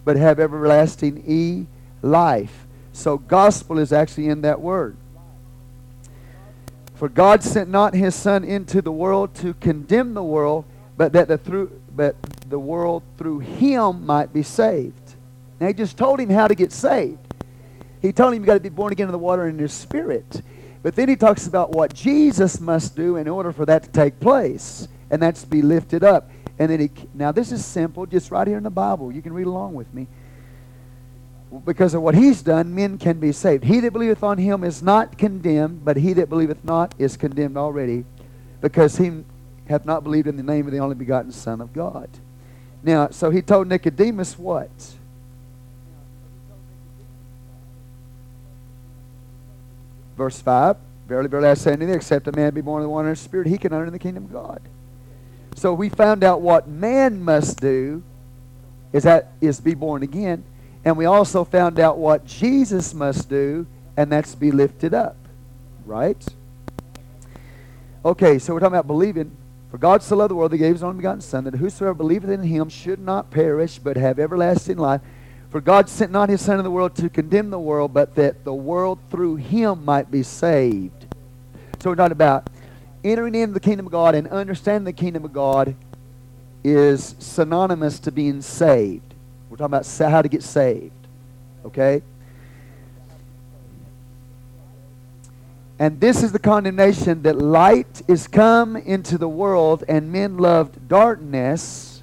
but 0.03 0.15
have 0.15 0.39
everlasting 0.39 1.23
E, 1.27 1.67
life. 2.01 2.65
So 2.93 3.17
gospel 3.17 3.77
is 3.77 3.93
actually 3.93 4.27
in 4.27 4.41
that 4.41 4.59
word. 4.59 4.95
For 6.95 7.09
God 7.09 7.43
sent 7.43 7.69
not 7.69 7.93
his 7.93 8.15
son 8.15 8.43
into 8.43 8.81
the 8.81 8.91
world 8.91 9.35
to 9.35 9.53
condemn 9.55 10.15
the 10.15 10.23
world, 10.23 10.65
but 10.97 11.13
that 11.13 11.27
the 11.27 11.37
through 11.37 11.79
but 11.95 12.15
the 12.49 12.57
world 12.57 13.03
through 13.17 13.39
him 13.39 14.05
might 14.05 14.33
be 14.33 14.41
saved. 14.41 15.15
Now 15.59 15.67
he 15.67 15.73
just 15.73 15.95
told 15.95 16.19
him 16.19 16.29
how 16.29 16.47
to 16.47 16.55
get 16.55 16.71
saved. 16.71 17.26
He 18.01 18.11
told 18.11 18.33
him 18.33 18.43
you 18.43 18.47
got 18.47 18.55
to 18.55 18.59
be 18.59 18.69
born 18.69 18.91
again 18.91 19.07
in 19.07 19.11
the 19.11 19.17
water 19.17 19.43
and 19.43 19.53
in 19.53 19.59
your 19.59 19.67
spirit. 19.67 20.41
But 20.83 20.95
then 20.95 21.09
he 21.09 21.15
talks 21.15 21.47
about 21.47 21.71
what 21.71 21.93
Jesus 21.93 22.59
must 22.59 22.95
do 22.95 23.17
in 23.17 23.27
order 23.27 23.51
for 23.51 23.65
that 23.65 23.83
to 23.83 23.89
take 23.89 24.19
place, 24.19 24.87
and 25.09 25.21
that's 25.21 25.41
to 25.41 25.47
be 25.47 25.61
lifted 25.61 26.03
up. 26.03 26.29
And 26.59 26.71
then 26.71 26.79
he 26.79 26.89
now 27.13 27.31
this 27.31 27.51
is 27.51 27.65
simple, 27.65 28.05
just 28.05 28.31
right 28.31 28.47
here 28.47 28.57
in 28.57 28.63
the 28.63 28.69
Bible. 28.69 29.11
You 29.11 29.21
can 29.21 29.33
read 29.33 29.47
along 29.47 29.73
with 29.73 29.93
me 29.93 30.07
because 31.65 31.93
of 31.93 32.01
what 32.01 32.15
he's 32.15 32.41
done, 32.41 32.73
men 32.75 32.97
can 32.97 33.19
be 33.19 33.31
saved. 33.31 33.63
He 33.63 33.79
that 33.79 33.93
believeth 33.93 34.23
on 34.23 34.37
him 34.37 34.63
is 34.63 34.83
not 34.83 35.17
condemned, 35.17 35.83
but 35.85 35.97
he 35.97 36.13
that 36.13 36.29
believeth 36.29 36.63
not 36.63 36.93
is 36.97 37.15
condemned 37.15 37.57
already, 37.57 38.05
because 38.61 38.97
he 38.97 39.23
hath 39.67 39.85
not 39.85 40.03
believed 40.03 40.27
in 40.27 40.37
the 40.37 40.43
name 40.43 40.65
of 40.65 40.73
the 40.73 40.79
only 40.79 40.95
begotten 40.95 41.31
Son 41.31 41.61
of 41.61 41.73
God. 41.73 42.09
Now, 42.83 43.09
so 43.09 43.29
he 43.29 43.41
told 43.41 43.67
Nicodemus 43.67 44.37
what? 44.37 44.69
Verse 50.17 50.41
5 50.41 50.75
Verily, 51.07 51.29
verily, 51.29 51.47
I 51.47 51.53
say 51.53 51.71
unto 51.71 51.85
thee, 51.85 51.93
except 51.93 52.27
a 52.27 52.33
man 52.33 52.53
be 52.53 52.59
born 52.59 52.81
of 52.81 52.85
the 52.85 52.89
water 52.89 53.07
and 53.07 53.15
the 53.15 53.21
Spirit, 53.21 53.47
he 53.47 53.57
can 53.57 53.71
enter 53.71 53.89
the 53.89 53.99
kingdom 53.99 54.25
of 54.25 54.33
God. 54.33 54.61
So 55.55 55.73
we 55.73 55.87
found 55.87 56.23
out 56.23 56.41
what 56.41 56.67
man 56.67 57.23
must 57.23 57.61
do 57.61 58.03
is 58.91 59.03
that 59.03 59.31
is 59.39 59.61
be 59.61 59.73
born 59.73 60.03
again. 60.03 60.43
And 60.83 60.97
we 60.97 61.05
also 61.05 61.43
found 61.45 61.79
out 61.79 61.97
what 61.97 62.25
Jesus 62.25 62.93
must 62.93 63.29
do, 63.29 63.65
and 63.95 64.11
that's 64.11 64.35
be 64.35 64.51
lifted 64.51 64.93
up. 64.93 65.15
Right? 65.85 66.23
Okay, 68.03 68.37
so 68.37 68.53
we're 68.53 68.59
talking 68.59 68.75
about 68.75 68.87
believing. 68.87 69.31
For 69.71 69.77
God 69.77 70.03
so 70.03 70.17
loved 70.17 70.31
the 70.31 70.35
world, 70.35 70.51
that 70.51 70.57
he 70.57 70.59
gave 70.59 70.75
his 70.75 70.83
only 70.83 70.97
begotten 70.97 71.21
Son, 71.21 71.43
that 71.45 71.55
whosoever 71.55 71.93
believeth 71.93 72.29
in 72.29 72.43
him 72.43 72.69
should 72.69 72.99
not 72.99 73.31
perish, 73.31 73.79
but 73.79 73.97
have 73.97 74.19
everlasting 74.19 74.77
life. 74.77 75.01
For 75.49 75.61
God 75.61 75.89
sent 75.89 76.11
not 76.11 76.29
his 76.29 76.41
Son 76.41 76.55
into 76.55 76.63
the 76.63 76.71
world 76.71 76.95
to 76.95 77.09
condemn 77.09 77.49
the 77.49 77.59
world, 77.59 77.93
but 77.93 78.15
that 78.15 78.43
the 78.43 78.53
world 78.53 78.99
through 79.09 79.37
him 79.37 79.85
might 79.85 80.11
be 80.11 80.23
saved. 80.23 81.05
So 81.79 81.89
we're 81.89 81.95
talking 81.95 82.11
about 82.11 82.49
entering 83.03 83.35
into 83.35 83.53
the 83.53 83.59
kingdom 83.59 83.85
of 83.85 83.91
God 83.91 84.13
and 84.15 84.27
understanding 84.27 84.83
the 84.83 84.93
kingdom 84.93 85.23
of 85.23 85.31
God 85.31 85.75
is 86.63 87.15
synonymous 87.19 87.99
to 87.99 88.11
being 88.11 88.41
saved. 88.41 89.13
We're 89.49 89.57
talking 89.57 89.75
about 89.75 90.11
how 90.11 90.21
to 90.21 90.27
get 90.27 90.43
saved. 90.43 90.91
Okay? 91.65 92.01
And 95.79 95.99
this 95.99 96.23
is 96.23 96.31
the 96.31 96.39
condemnation 96.39 97.21
that 97.21 97.37
light 97.37 98.01
is 98.07 98.27
come 98.27 98.75
into 98.75 99.17
the 99.17 99.29
world, 99.29 99.83
and 99.87 100.11
men 100.11 100.37
loved 100.37 100.87
darkness 100.87 101.96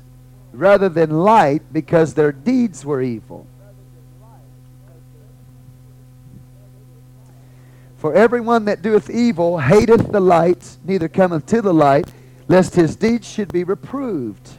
rather 0.58 0.88
than 0.88 1.10
light 1.10 1.72
because 1.72 2.14
their 2.14 2.32
deeds 2.32 2.84
were 2.84 3.02
evil. 3.02 3.46
For 7.96 8.14
everyone 8.14 8.66
that 8.66 8.82
doeth 8.82 9.08
evil 9.08 9.58
hateth 9.58 10.12
the 10.12 10.20
light, 10.20 10.76
neither 10.84 11.08
cometh 11.08 11.46
to 11.46 11.62
the 11.62 11.72
light, 11.72 12.12
lest 12.48 12.74
his 12.74 12.96
deeds 12.96 13.26
should 13.26 13.52
be 13.52 13.64
reproved. 13.64 14.50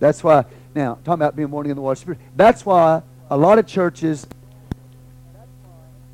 That's 0.00 0.24
why 0.24 0.44
now, 0.74 0.94
talking 1.04 1.14
about 1.14 1.36
being 1.36 1.52
again 1.52 1.70
in 1.70 1.76
the 1.76 1.82
water. 1.82 2.16
That's 2.36 2.64
why 2.64 3.02
a 3.28 3.36
lot 3.36 3.58
of 3.58 3.66
churches 3.66 4.26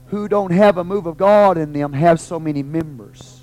who 0.07 0.29
don't 0.29 0.53
have 0.53 0.79
a 0.79 0.85
move 0.85 1.07
of 1.07 1.17
God 1.17 1.59
in 1.59 1.73
them 1.73 1.93
have 1.93 2.21
so 2.21 2.39
many 2.39 2.63
members. 2.63 3.36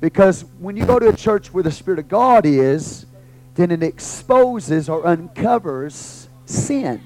Because 0.00 0.44
when 0.58 0.76
you 0.76 0.84
go 0.84 0.98
to 0.98 1.08
a 1.08 1.16
church 1.16 1.52
where 1.52 1.62
the 1.62 1.70
Spirit 1.70 1.98
of 1.98 2.08
God 2.08 2.44
is, 2.44 3.06
then 3.54 3.70
it 3.70 3.82
exposes 3.82 4.88
or 4.88 5.06
uncovers 5.06 6.28
sin. 6.44 7.00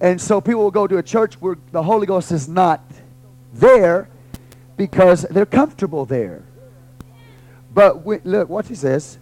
And 0.00 0.20
so 0.20 0.40
people 0.40 0.62
will 0.62 0.70
go 0.70 0.86
to 0.86 0.98
a 0.98 1.02
church 1.02 1.34
where 1.40 1.56
the 1.72 1.82
Holy 1.82 2.06
Ghost 2.06 2.30
is 2.30 2.48
not 2.48 2.82
there 3.52 4.08
because 4.76 5.22
they're 5.22 5.46
comfortable 5.46 6.04
there. 6.04 6.42
But 7.72 8.04
we, 8.04 8.18
look 8.24 8.48
what 8.48 8.66
he 8.66 8.74
says. 8.74 9.18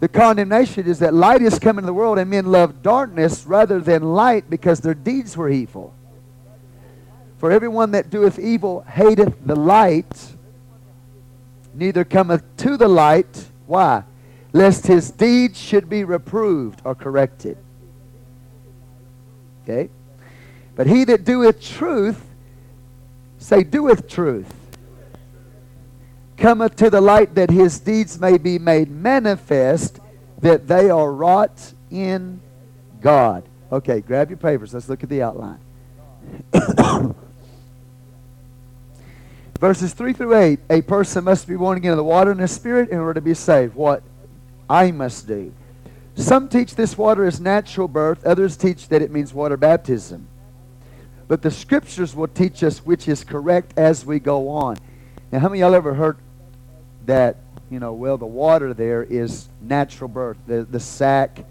The 0.00 0.08
condemnation 0.08 0.86
is 0.86 0.98
that 1.00 1.12
light 1.12 1.42
is 1.42 1.58
come 1.58 1.78
into 1.78 1.86
the 1.86 1.94
world, 1.94 2.18
and 2.18 2.30
men 2.30 2.46
love 2.46 2.82
darkness 2.82 3.44
rather 3.46 3.80
than 3.80 4.02
light 4.02 4.48
because 4.48 4.80
their 4.80 4.94
deeds 4.94 5.36
were 5.36 5.50
evil. 5.50 5.94
For 7.38 7.50
everyone 7.50 7.90
that 7.92 8.10
doeth 8.10 8.38
evil 8.38 8.82
hateth 8.82 9.34
the 9.44 9.56
light, 9.56 10.36
neither 11.74 12.04
cometh 12.04 12.42
to 12.58 12.76
the 12.76 12.88
light. 12.88 13.48
Why? 13.66 14.04
Lest 14.52 14.86
his 14.86 15.10
deeds 15.10 15.58
should 15.58 15.88
be 15.88 16.04
reproved 16.04 16.80
or 16.84 16.94
corrected. 16.94 17.56
Okay? 19.62 19.90
But 20.74 20.86
he 20.86 21.04
that 21.04 21.24
doeth 21.24 21.62
truth, 21.62 22.24
say, 23.38 23.62
doeth 23.62 24.08
truth 24.08 24.52
cometh 26.40 26.74
to 26.76 26.90
the 26.90 27.00
light 27.00 27.34
that 27.34 27.50
his 27.50 27.78
deeds 27.78 28.18
may 28.18 28.38
be 28.38 28.58
made 28.58 28.90
manifest, 28.90 30.00
that 30.40 30.66
they 30.66 30.90
are 30.90 31.12
wrought 31.12 31.74
in 31.90 32.40
God. 33.00 33.44
Okay, 33.70 34.00
grab 34.00 34.30
your 34.30 34.38
papers. 34.38 34.74
Let's 34.74 34.88
look 34.88 35.02
at 35.04 35.08
the 35.08 35.22
outline. 35.22 35.60
Verses 39.60 39.92
3 39.92 40.14
through 40.14 40.34
8 40.36 40.60
A 40.70 40.80
person 40.80 41.24
must 41.24 41.46
be 41.46 41.54
born 41.54 41.76
again 41.76 41.92
of 41.92 41.98
the 41.98 42.04
water 42.04 42.30
and 42.30 42.40
the 42.40 42.48
Spirit 42.48 42.88
in 42.88 42.98
order 42.98 43.14
to 43.14 43.20
be 43.20 43.34
saved. 43.34 43.74
What 43.74 44.02
I 44.68 44.90
must 44.90 45.26
do. 45.26 45.52
Some 46.14 46.48
teach 46.48 46.74
this 46.74 46.96
water 46.96 47.26
is 47.26 47.40
natural 47.40 47.86
birth, 47.86 48.24
others 48.24 48.56
teach 48.56 48.88
that 48.88 49.02
it 49.02 49.10
means 49.10 49.34
water 49.34 49.56
baptism. 49.56 50.26
But 51.28 51.42
the 51.42 51.50
scriptures 51.50 52.16
will 52.16 52.28
teach 52.28 52.62
us 52.62 52.78
which 52.78 53.06
is 53.06 53.22
correct 53.22 53.74
as 53.76 54.04
we 54.04 54.18
go 54.18 54.48
on. 54.48 54.78
Now, 55.30 55.40
how 55.40 55.48
many 55.48 55.62
of 55.62 55.68
y'all 55.68 55.76
ever 55.76 55.94
heard 55.94 56.18
that, 57.06 57.36
you 57.70 57.78
know, 57.78 57.92
well, 57.92 58.16
the 58.16 58.26
water 58.26 58.74
there 58.74 59.02
is 59.02 59.48
natural 59.60 60.08
birth, 60.08 60.38
the, 60.46 60.64
the 60.64 60.80
sac 60.80 61.44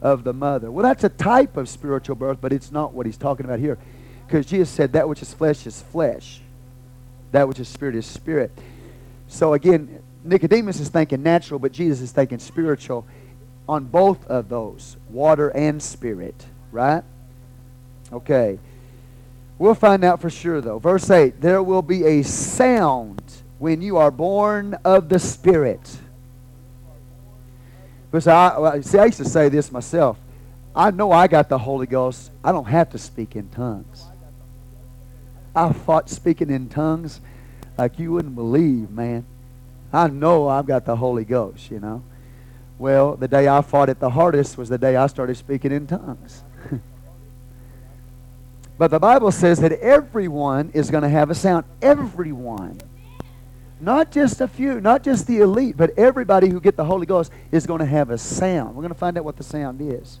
of 0.00 0.24
the 0.24 0.32
mother? 0.32 0.70
Well, 0.70 0.84
that's 0.84 1.04
a 1.04 1.08
type 1.08 1.56
of 1.56 1.68
spiritual 1.68 2.16
birth, 2.16 2.38
but 2.40 2.52
it's 2.52 2.70
not 2.70 2.92
what 2.92 3.06
he's 3.06 3.16
talking 3.16 3.46
about 3.46 3.58
here. 3.58 3.78
Because 4.26 4.46
Jesus 4.46 4.70
said 4.70 4.92
that 4.92 5.08
which 5.08 5.22
is 5.22 5.32
flesh 5.34 5.66
is 5.66 5.82
flesh, 5.82 6.40
that 7.32 7.48
which 7.48 7.60
is 7.60 7.68
spirit 7.68 7.96
is 7.96 8.06
spirit. 8.06 8.50
So, 9.28 9.54
again, 9.54 10.02
Nicodemus 10.24 10.80
is 10.80 10.88
thinking 10.88 11.22
natural, 11.22 11.58
but 11.58 11.72
Jesus 11.72 12.00
is 12.00 12.12
thinking 12.12 12.38
spiritual 12.38 13.06
on 13.68 13.84
both 13.84 14.26
of 14.26 14.48
those 14.48 14.96
water 15.10 15.50
and 15.50 15.82
spirit, 15.82 16.46
right? 16.70 17.02
Okay. 18.12 18.58
We'll 19.58 19.74
find 19.74 20.04
out 20.04 20.20
for 20.20 20.30
sure, 20.30 20.60
though. 20.60 20.78
Verse 20.78 21.10
8 21.10 21.40
There 21.40 21.62
will 21.62 21.82
be 21.82 22.04
a 22.04 22.22
sound 22.22 23.22
when 23.58 23.80
you 23.80 23.96
are 23.96 24.10
born 24.10 24.74
of 24.84 25.08
the 25.08 25.18
Spirit. 25.18 25.98
I, 28.12 28.80
see, 28.80 28.98
I 28.98 29.06
used 29.06 29.18
to 29.18 29.26
say 29.26 29.50
this 29.50 29.70
myself. 29.70 30.18
I 30.74 30.90
know 30.90 31.12
I 31.12 31.26
got 31.26 31.50
the 31.50 31.58
Holy 31.58 31.86
Ghost. 31.86 32.30
I 32.42 32.50
don't 32.52 32.66
have 32.66 32.90
to 32.90 32.98
speak 32.98 33.36
in 33.36 33.48
tongues. 33.50 34.06
I 35.56 35.72
fought 35.72 36.08
speaking 36.10 36.50
in 36.50 36.68
tongues 36.68 37.20
like 37.78 37.98
you 37.98 38.12
wouldn't 38.12 38.34
believe, 38.34 38.90
man. 38.90 39.24
I 39.92 40.08
know 40.08 40.48
I've 40.48 40.66
got 40.66 40.84
the 40.84 40.96
Holy 40.96 41.24
Ghost, 41.24 41.70
you 41.70 41.80
know. 41.80 42.02
Well, 42.78 43.16
the 43.16 43.26
day 43.26 43.48
I 43.48 43.62
fought 43.62 43.88
it 43.88 43.98
the 43.98 44.10
hardest 44.10 44.58
was 44.58 44.68
the 44.68 44.78
day 44.78 44.96
I 44.96 45.06
started 45.06 45.36
speaking 45.36 45.72
in 45.72 45.86
tongues. 45.86 46.44
But 48.78 48.90
the 48.90 48.98
Bible 48.98 49.32
says 49.32 49.60
that 49.60 49.72
everyone 49.72 50.70
is 50.74 50.90
going 50.90 51.02
to 51.02 51.08
have 51.08 51.30
a 51.30 51.34
sound. 51.34 51.64
Everyone. 51.80 52.78
Not 53.80 54.10
just 54.10 54.40
a 54.40 54.48
few, 54.48 54.80
not 54.80 55.02
just 55.02 55.26
the 55.26 55.38
elite, 55.38 55.76
but 55.76 55.98
everybody 55.98 56.48
who 56.48 56.60
get 56.60 56.76
the 56.76 56.84
Holy 56.84 57.06
Ghost 57.06 57.32
is 57.52 57.66
going 57.66 57.80
to 57.80 57.86
have 57.86 58.10
a 58.10 58.18
sound. 58.18 58.74
We're 58.74 58.82
going 58.82 58.92
to 58.92 58.98
find 58.98 59.16
out 59.18 59.24
what 59.24 59.36
the 59.36 59.42
sound 59.42 59.80
is. 59.80 60.20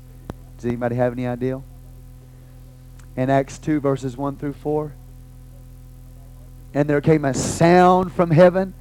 Does 0.56 0.66
anybody 0.66 0.96
have 0.96 1.12
any 1.12 1.26
idea? 1.26 1.62
In 3.16 3.30
Acts 3.30 3.58
2, 3.58 3.80
verses 3.80 4.16
1 4.16 4.36
through 4.36 4.54
4. 4.54 4.92
And 6.76 6.90
there 6.90 7.00
came 7.00 7.24
a 7.24 7.32
sound 7.32 8.12
from 8.12 8.30
heaven 8.30 8.74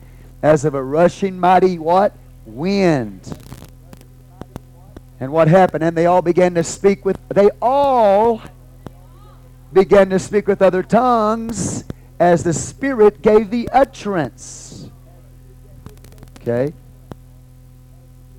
as 0.44 0.66
of 0.66 0.74
a 0.74 0.84
rushing 0.84 1.40
mighty 1.40 1.80
what? 1.80 2.14
Wind. 2.46 3.22
And 5.18 5.32
what 5.32 5.48
happened? 5.48 5.82
And 5.82 5.96
they 5.96 6.06
all 6.06 6.22
began 6.22 6.56
to 6.56 6.64
speak 6.66 7.06
with, 7.06 7.18
they 7.30 7.50
all 7.62 8.42
began 9.72 10.10
to 10.10 10.20
speak 10.20 10.46
with 10.46 10.62
other 10.62 10.84
tongues 10.84 11.86
as 12.20 12.44
the 12.44 12.52
Spirit 12.52 13.22
gave 13.22 13.50
the 13.50 13.70
utterance. 13.70 14.90
Okay? 16.42 16.74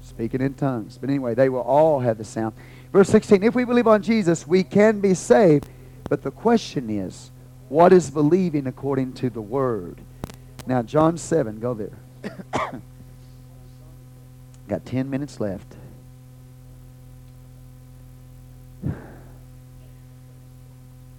Speaking 0.03 0.43
in 0.43 0.53
tongues. 0.53 0.99
But 0.99 1.09
anyway, 1.09 1.35
they 1.35 1.49
will 1.49 1.63
all 1.63 2.01
have 2.01 2.19
the 2.19 2.25
sound. 2.25 2.55
Verse 2.93 3.09
16 3.09 3.43
If 3.43 3.55
we 3.55 3.65
believe 3.65 3.87
on 3.87 4.03
Jesus, 4.03 4.47
we 4.47 4.63
can 4.63 5.01
be 5.01 5.15
saved. 5.15 5.67
But 6.11 6.21
the 6.23 6.31
question 6.31 6.91
is, 6.91 7.31
what 7.68 7.92
is 7.92 8.11
believing 8.11 8.66
according 8.66 9.12
to 9.14 9.30
the 9.30 9.40
Word? 9.40 10.00
Now, 10.66 10.83
John 10.83 11.16
7, 11.18 11.61
go 11.61 11.74
there. 11.74 11.98
Got 14.68 14.85
10 14.85 15.09
minutes 15.09 15.38
left. 15.40 15.76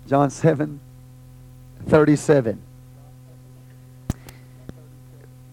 John 0.07 0.29
7 0.29 0.79
37. 1.87 2.61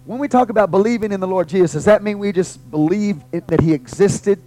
When 0.05 0.19
we 0.19 0.29
talk 0.29 0.49
about 0.51 0.71
believing 0.71 1.13
in 1.13 1.21
the 1.21 1.27
Lord 1.27 1.49
Jesus, 1.49 1.73
does 1.73 1.85
that 1.87 2.03
mean 2.03 2.19
we 2.19 2.33
just 2.33 2.71
believe 2.71 3.23
that 3.31 3.61
He 3.61 3.73
existed? 3.73 4.41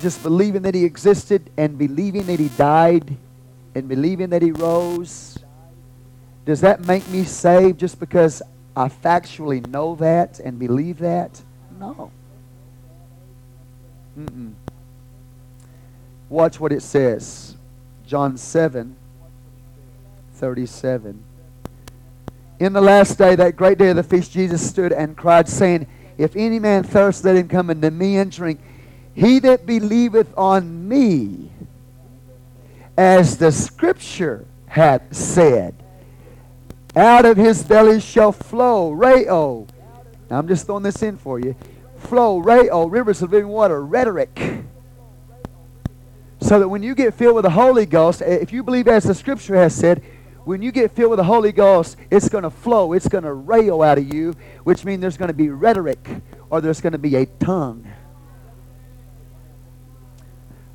Just 0.00 0.22
believing 0.22 0.62
that 0.62 0.74
He 0.74 0.84
existed 0.84 1.50
and 1.56 1.76
believing 1.76 2.26
that 2.26 2.38
He 2.38 2.48
died 2.48 3.16
and 3.74 3.88
believing 3.88 4.30
that 4.30 4.42
He 4.42 4.52
rose? 4.52 5.38
Does 6.44 6.60
that 6.62 6.84
make 6.84 7.08
me 7.08 7.24
saved 7.24 7.78
just 7.78 8.00
because 8.00 8.42
I 8.76 8.88
factually 8.88 9.64
know 9.66 9.94
that 9.96 10.40
and 10.40 10.58
believe 10.58 10.98
that? 10.98 11.40
No. 11.78 12.10
Mm-mm. 14.18 14.52
Watch 16.28 16.58
what 16.58 16.72
it 16.72 16.82
says. 16.82 17.56
John 18.06 18.36
7 18.36 18.96
37. 20.34 21.22
In 22.58 22.72
the 22.72 22.80
last 22.80 23.16
day, 23.16 23.36
that 23.36 23.54
great 23.54 23.78
day 23.78 23.90
of 23.90 23.96
the 23.96 24.02
feast, 24.02 24.32
Jesus 24.32 24.68
stood 24.68 24.92
and 24.92 25.16
cried, 25.16 25.48
saying, 25.48 25.86
If 26.18 26.34
any 26.34 26.58
man 26.58 26.82
thirst, 26.82 27.24
let 27.24 27.36
him 27.36 27.46
come 27.46 27.70
unto 27.70 27.90
me 27.90 28.16
and 28.16 28.28
drink. 28.28 28.58
He 29.14 29.38
that 29.38 29.66
believeth 29.66 30.36
on 30.36 30.88
me, 30.88 31.51
as 32.96 33.38
the 33.38 33.52
scripture 33.52 34.46
hath 34.66 35.14
said, 35.14 35.74
out 36.94 37.24
of 37.24 37.36
his 37.36 37.62
belly 37.62 38.00
shall 38.00 38.32
flow, 38.32 38.90
Reo. 38.90 39.66
Now 40.30 40.38
I'm 40.38 40.48
just 40.48 40.66
throwing 40.66 40.82
this 40.82 41.02
in 41.02 41.16
for 41.16 41.38
you. 41.38 41.56
Flow, 41.96 42.38
Reo, 42.38 42.86
rivers 42.86 43.22
of 43.22 43.32
living 43.32 43.48
water, 43.48 43.84
rhetoric 43.84 44.62
so 46.42 46.58
that 46.58 46.68
when 46.68 46.82
you 46.82 46.94
get 46.94 47.14
filled 47.14 47.36
with 47.36 47.44
the 47.44 47.50
Holy 47.50 47.86
Ghost, 47.86 48.20
eh, 48.20 48.38
if 48.40 48.52
you 48.52 48.62
believe 48.62 48.88
as 48.88 49.04
the 49.04 49.14
scripture 49.14 49.54
has 49.54 49.74
said, 49.74 50.02
when 50.44 50.60
you 50.60 50.72
get 50.72 50.90
filled 50.90 51.10
with 51.10 51.18
the 51.18 51.24
Holy 51.24 51.52
Ghost, 51.52 51.96
it's 52.10 52.28
going 52.28 52.42
to 52.42 52.50
flow, 52.50 52.92
it's 52.94 53.06
going 53.06 53.22
to 53.22 53.32
rail 53.32 53.80
out 53.80 53.96
of 53.96 54.12
you, 54.12 54.34
which 54.64 54.84
means 54.84 55.00
there's 55.00 55.16
going 55.16 55.28
to 55.28 55.34
be 55.34 55.50
rhetoric 55.50 56.04
or 56.50 56.60
there's 56.60 56.80
going 56.80 56.92
to 56.92 56.98
be 56.98 57.14
a 57.14 57.26
tongue. 57.26 57.86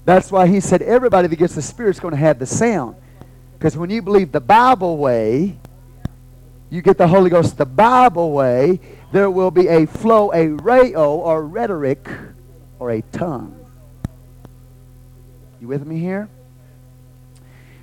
That's 0.07 0.31
why 0.31 0.47
he 0.47 0.61
said 0.61 0.81
everybody 0.83 1.27
that 1.27 1.35
gets 1.35 1.53
the 1.53 1.61
Spirit 1.61 1.89
is 1.89 1.99
going 1.99 2.13
to 2.13 2.17
have 2.17 2.39
the 2.39 2.45
sound. 2.45 2.95
Because 3.59 3.75
when 3.75 3.89
you 3.89 4.01
believe 4.01 4.31
the 4.31 4.39
Bible 4.39 4.97
way, 4.97 5.57
you 6.69 6.81
get 6.81 6.97
the 6.97 7.09
Holy 7.09 7.29
Ghost 7.29 7.57
the 7.57 7.65
Bible 7.65 8.31
way, 8.31 8.79
there 9.11 9.29
will 9.29 9.51
be 9.51 9.67
a 9.67 9.85
flow, 9.85 10.31
a 10.31 10.47
reo 10.47 11.17
or 11.17 11.45
rhetoric 11.45 12.07
or 12.79 12.91
a 12.91 13.01
tongue. 13.01 13.53
You 15.59 15.67
with 15.67 15.85
me 15.85 15.99
here? 15.99 16.29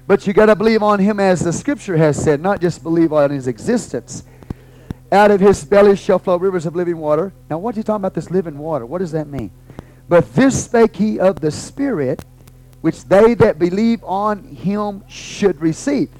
But 0.06 0.26
you 0.26 0.32
got 0.32 0.46
to 0.46 0.56
believe 0.56 0.82
on 0.82 1.00
him 1.00 1.20
as 1.20 1.40
the 1.40 1.52
scripture 1.52 1.98
has 1.98 2.16
said, 2.16 2.40
not 2.40 2.58
just 2.58 2.82
believe 2.82 3.12
on 3.12 3.32
his 3.32 3.46
existence. 3.46 4.24
Out 5.12 5.30
of 5.30 5.40
his 5.40 5.62
belly 5.62 5.94
shall 5.94 6.18
flow 6.18 6.38
rivers 6.38 6.64
of 6.64 6.74
living 6.74 6.96
water. 6.96 7.34
Now, 7.50 7.58
what 7.58 7.76
are 7.76 7.80
you 7.80 7.82
talking 7.82 7.96
about 7.96 8.14
this 8.14 8.30
living 8.30 8.56
water? 8.56 8.86
What 8.86 9.00
does 9.00 9.12
that 9.12 9.28
mean? 9.28 9.50
But 10.08 10.34
this 10.34 10.64
spake 10.64 10.96
he 10.96 11.18
of 11.18 11.40
the 11.40 11.50
Spirit, 11.50 12.24
which 12.80 13.04
they 13.04 13.34
that 13.34 13.58
believe 13.58 14.04
on 14.04 14.42
him 14.44 15.02
should 15.08 15.60
receive. 15.60 16.10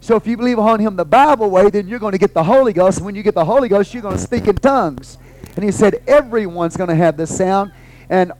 So 0.00 0.16
if 0.16 0.26
you 0.26 0.36
believe 0.36 0.58
on 0.58 0.80
him 0.80 0.96
the 0.96 1.04
Bible 1.04 1.50
way, 1.50 1.68
then 1.68 1.88
you're 1.88 1.98
going 1.98 2.12
to 2.12 2.18
get 2.18 2.32
the 2.32 2.44
Holy 2.44 2.72
Ghost. 2.72 2.98
And 2.98 3.06
when 3.06 3.14
you 3.14 3.22
get 3.22 3.34
the 3.34 3.44
Holy 3.44 3.68
Ghost, 3.68 3.92
you're 3.92 4.02
going 4.02 4.16
to 4.16 4.22
speak 4.22 4.46
in 4.46 4.56
tongues. 4.56 5.18
And 5.56 5.64
he 5.64 5.70
said, 5.70 6.02
everyone's 6.06 6.76
going 6.76 6.88
to 6.90 6.94
have 6.94 7.16
this 7.16 7.36
sound. 7.36 7.72
And 8.08 8.32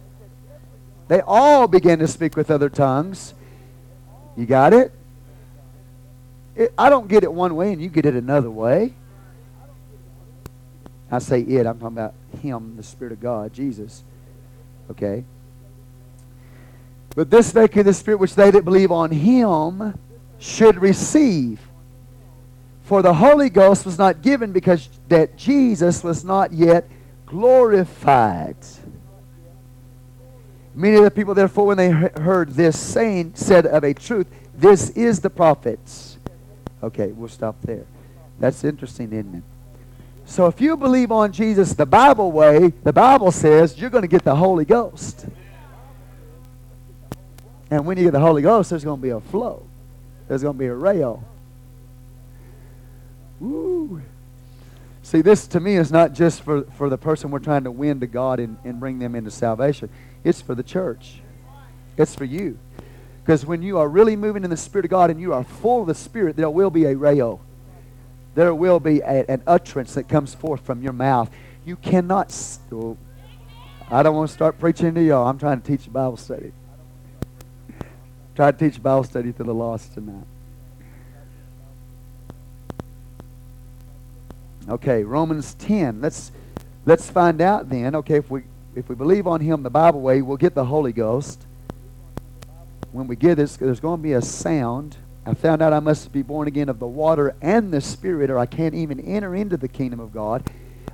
they 1.08 1.20
all 1.20 1.66
began 1.66 1.98
to 1.98 2.06
speak 2.06 2.36
with 2.36 2.50
other 2.50 2.68
tongues. 2.68 3.34
You 4.36 4.46
got 4.46 4.72
it? 4.72 4.92
it? 6.54 6.72
I 6.78 6.88
don't 6.88 7.08
get 7.08 7.24
it 7.24 7.32
one 7.32 7.56
way 7.56 7.72
and 7.72 7.82
you 7.82 7.88
get 7.88 8.06
it 8.06 8.14
another 8.14 8.50
way. 8.50 8.94
I 11.10 11.18
say 11.18 11.40
it, 11.40 11.66
I'm 11.66 11.78
talking 11.78 11.98
about 11.98 12.14
Him, 12.42 12.76
the 12.76 12.82
Spirit 12.82 13.12
of 13.12 13.20
God, 13.20 13.52
Jesus. 13.52 14.02
Okay? 14.90 15.24
But 17.14 17.30
this 17.30 17.50
they 17.50 17.66
spake 17.66 17.84
the 17.84 17.94
Spirit 17.94 18.20
which 18.20 18.34
they 18.34 18.50
that 18.50 18.64
believe 18.64 18.92
on 18.92 19.10
Him 19.10 19.98
should 20.38 20.78
receive. 20.78 21.60
For 22.82 23.02
the 23.02 23.14
Holy 23.14 23.50
Ghost 23.50 23.84
was 23.84 23.98
not 23.98 24.22
given 24.22 24.52
because 24.52 24.88
that 25.08 25.36
Jesus 25.36 26.04
was 26.04 26.24
not 26.24 26.52
yet 26.52 26.88
glorified. 27.24 28.56
Many 30.74 30.96
of 30.96 31.04
the 31.04 31.10
people, 31.10 31.34
therefore, 31.34 31.66
when 31.66 31.78
they 31.78 31.90
heard 31.90 32.50
this 32.50 32.78
saying, 32.78 33.32
said 33.34 33.66
of 33.66 33.82
a 33.82 33.94
truth, 33.94 34.26
This 34.54 34.90
is 34.90 35.20
the 35.20 35.30
prophets. 35.30 36.18
Okay, 36.82 37.08
we'll 37.08 37.28
stop 37.28 37.56
there. 37.62 37.86
That's 38.38 38.62
interesting, 38.62 39.12
isn't 39.12 39.36
it? 39.36 39.42
So 40.26 40.46
if 40.46 40.60
you 40.60 40.76
believe 40.76 41.12
on 41.12 41.32
Jesus 41.32 41.72
the 41.72 41.86
Bible 41.86 42.32
way, 42.32 42.72
the 42.82 42.92
Bible 42.92 43.30
says 43.30 43.78
you're 43.78 43.90
going 43.90 44.02
to 44.02 44.08
get 44.08 44.24
the 44.24 44.34
Holy 44.34 44.64
Ghost. 44.64 45.26
And 47.70 47.86
when 47.86 47.96
you 47.96 48.04
get 48.04 48.12
the 48.12 48.20
Holy 48.20 48.42
Ghost, 48.42 48.70
there's 48.70 48.84
going 48.84 48.98
to 48.98 49.02
be 49.02 49.10
a 49.10 49.20
flow. 49.20 49.66
There's 50.28 50.42
going 50.42 50.54
to 50.54 50.58
be 50.58 50.66
a 50.66 50.74
rail. 50.74 51.24
Woo. 53.40 54.02
See, 55.02 55.22
this 55.22 55.46
to 55.48 55.60
me 55.60 55.76
is 55.76 55.92
not 55.92 56.12
just 56.12 56.42
for, 56.42 56.62
for 56.62 56.88
the 56.88 56.98
person 56.98 57.30
we're 57.30 57.38
trying 57.38 57.64
to 57.64 57.70
win 57.70 58.00
to 58.00 58.08
God 58.08 58.40
and, 58.40 58.58
and 58.64 58.80
bring 58.80 58.98
them 58.98 59.14
into 59.14 59.30
salvation. 59.30 59.88
It's 60.24 60.40
for 60.40 60.56
the 60.56 60.64
church. 60.64 61.20
It's 61.96 62.16
for 62.16 62.24
you. 62.24 62.58
Because 63.22 63.46
when 63.46 63.62
you 63.62 63.78
are 63.78 63.88
really 63.88 64.16
moving 64.16 64.42
in 64.42 64.50
the 64.50 64.56
Spirit 64.56 64.86
of 64.86 64.90
God 64.90 65.10
and 65.10 65.20
you 65.20 65.32
are 65.32 65.44
full 65.44 65.82
of 65.82 65.86
the 65.86 65.94
Spirit, 65.94 66.34
there 66.34 66.50
will 66.50 66.70
be 66.70 66.84
a 66.86 66.96
rail. 66.96 67.40
There 68.36 68.54
will 68.54 68.80
be 68.80 69.00
a, 69.00 69.24
an 69.30 69.42
utterance 69.46 69.94
that 69.94 70.08
comes 70.08 70.34
forth 70.34 70.60
from 70.60 70.82
your 70.82 70.92
mouth. 70.92 71.30
You 71.64 71.76
cannot. 71.76 72.36
Oh, 72.70 72.98
I 73.90 74.02
don't 74.02 74.14
want 74.14 74.28
to 74.28 74.34
start 74.34 74.58
preaching 74.58 74.94
to 74.94 75.02
y'all. 75.02 75.26
I'm 75.26 75.38
trying 75.38 75.62
to 75.62 75.66
teach 75.66 75.90
Bible 75.90 76.18
study. 76.18 76.52
Try 78.34 78.52
to 78.52 78.58
teach 78.58 78.80
Bible 78.82 79.04
study 79.04 79.32
to 79.32 79.42
the 79.42 79.54
lost 79.54 79.94
tonight. 79.94 80.26
Okay, 84.68 85.02
Romans 85.02 85.54
10. 85.54 86.02
Let's 86.02 86.30
let's 86.84 87.08
find 87.08 87.40
out 87.40 87.70
then. 87.70 87.94
Okay, 87.94 88.18
if 88.18 88.30
we 88.30 88.42
if 88.74 88.90
we 88.90 88.94
believe 88.94 89.26
on 89.26 89.40
him 89.40 89.62
the 89.62 89.70
Bible 89.70 90.02
way, 90.02 90.20
we'll 90.20 90.36
get 90.36 90.54
the 90.54 90.66
Holy 90.66 90.92
Ghost. 90.92 91.46
When 92.92 93.06
we 93.06 93.16
get 93.16 93.36
this, 93.36 93.56
there's 93.56 93.80
going 93.80 94.00
to 94.00 94.02
be 94.02 94.12
a 94.12 94.20
sound. 94.20 94.98
I 95.26 95.34
found 95.34 95.60
out 95.60 95.72
I 95.72 95.80
must 95.80 96.12
be 96.12 96.22
born 96.22 96.46
again 96.46 96.68
of 96.68 96.78
the 96.78 96.86
water 96.86 97.34
and 97.42 97.72
the 97.72 97.80
Spirit, 97.80 98.30
or 98.30 98.38
I 98.38 98.46
can't 98.46 98.74
even 98.74 99.00
enter 99.00 99.34
into 99.34 99.56
the 99.56 99.68
kingdom 99.68 99.98
of 99.98 100.12
God. 100.12 100.44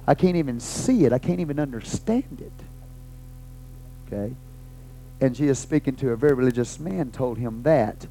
I 0.07 0.15
can't 0.15 0.37
even 0.37 0.59
see 0.59 1.05
it. 1.05 1.13
I 1.13 1.19
can't 1.19 1.41
even 1.41 1.61
understand 1.61 2.41
it. 2.41 2.53
Okay? 4.07 4.35
and 5.23 5.37
Jesus 5.37 5.61
speaking 5.61 5.95
to 5.97 6.11
a 6.11 6.17
very 6.17 6.35
religious 6.35 6.81
man 6.81 7.13
told 7.13 7.39
him 7.39 7.63
that. 7.63 8.09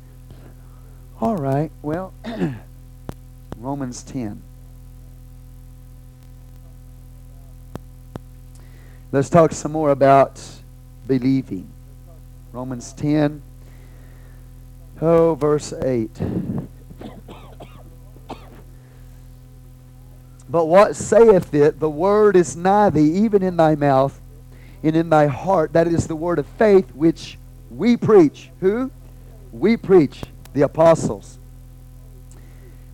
All 1.20 1.36
right, 1.36 1.70
well, 1.82 2.14
Romans 3.58 4.02
10. 4.04 4.42
Let's 9.12 9.30
talk 9.30 9.52
some 9.52 9.74
more 9.74 9.92
about 9.92 10.42
believing. 11.06 11.68
Romans 12.54 12.94
10, 12.94 13.42
oh, 15.02 15.36
verse 15.36 15.74
8. 15.74 16.10
But 20.50 20.66
what 20.66 20.98
saith 20.98 21.54
it? 21.54 21.80
The 21.80 21.90
word 21.90 22.36
is 22.36 22.58
nigh 22.58 22.90
thee, 22.90 23.24
even 23.24 23.42
in 23.42 23.56
thy 23.56 23.76
mouth 23.76 24.20
and 24.84 24.96
in 24.96 25.10
thy 25.10 25.28
heart. 25.28 25.74
That 25.74 25.88
is 25.88 26.08
the 26.08 26.16
word 26.16 26.40
of 26.40 26.46
faith 26.46 26.94
which 26.94 27.38
we 27.70 27.96
preach. 27.96 28.50
Who? 28.60 28.92
We 29.54 29.78
preach, 29.78 30.24
the 30.54 30.64
apostles. 30.64 31.40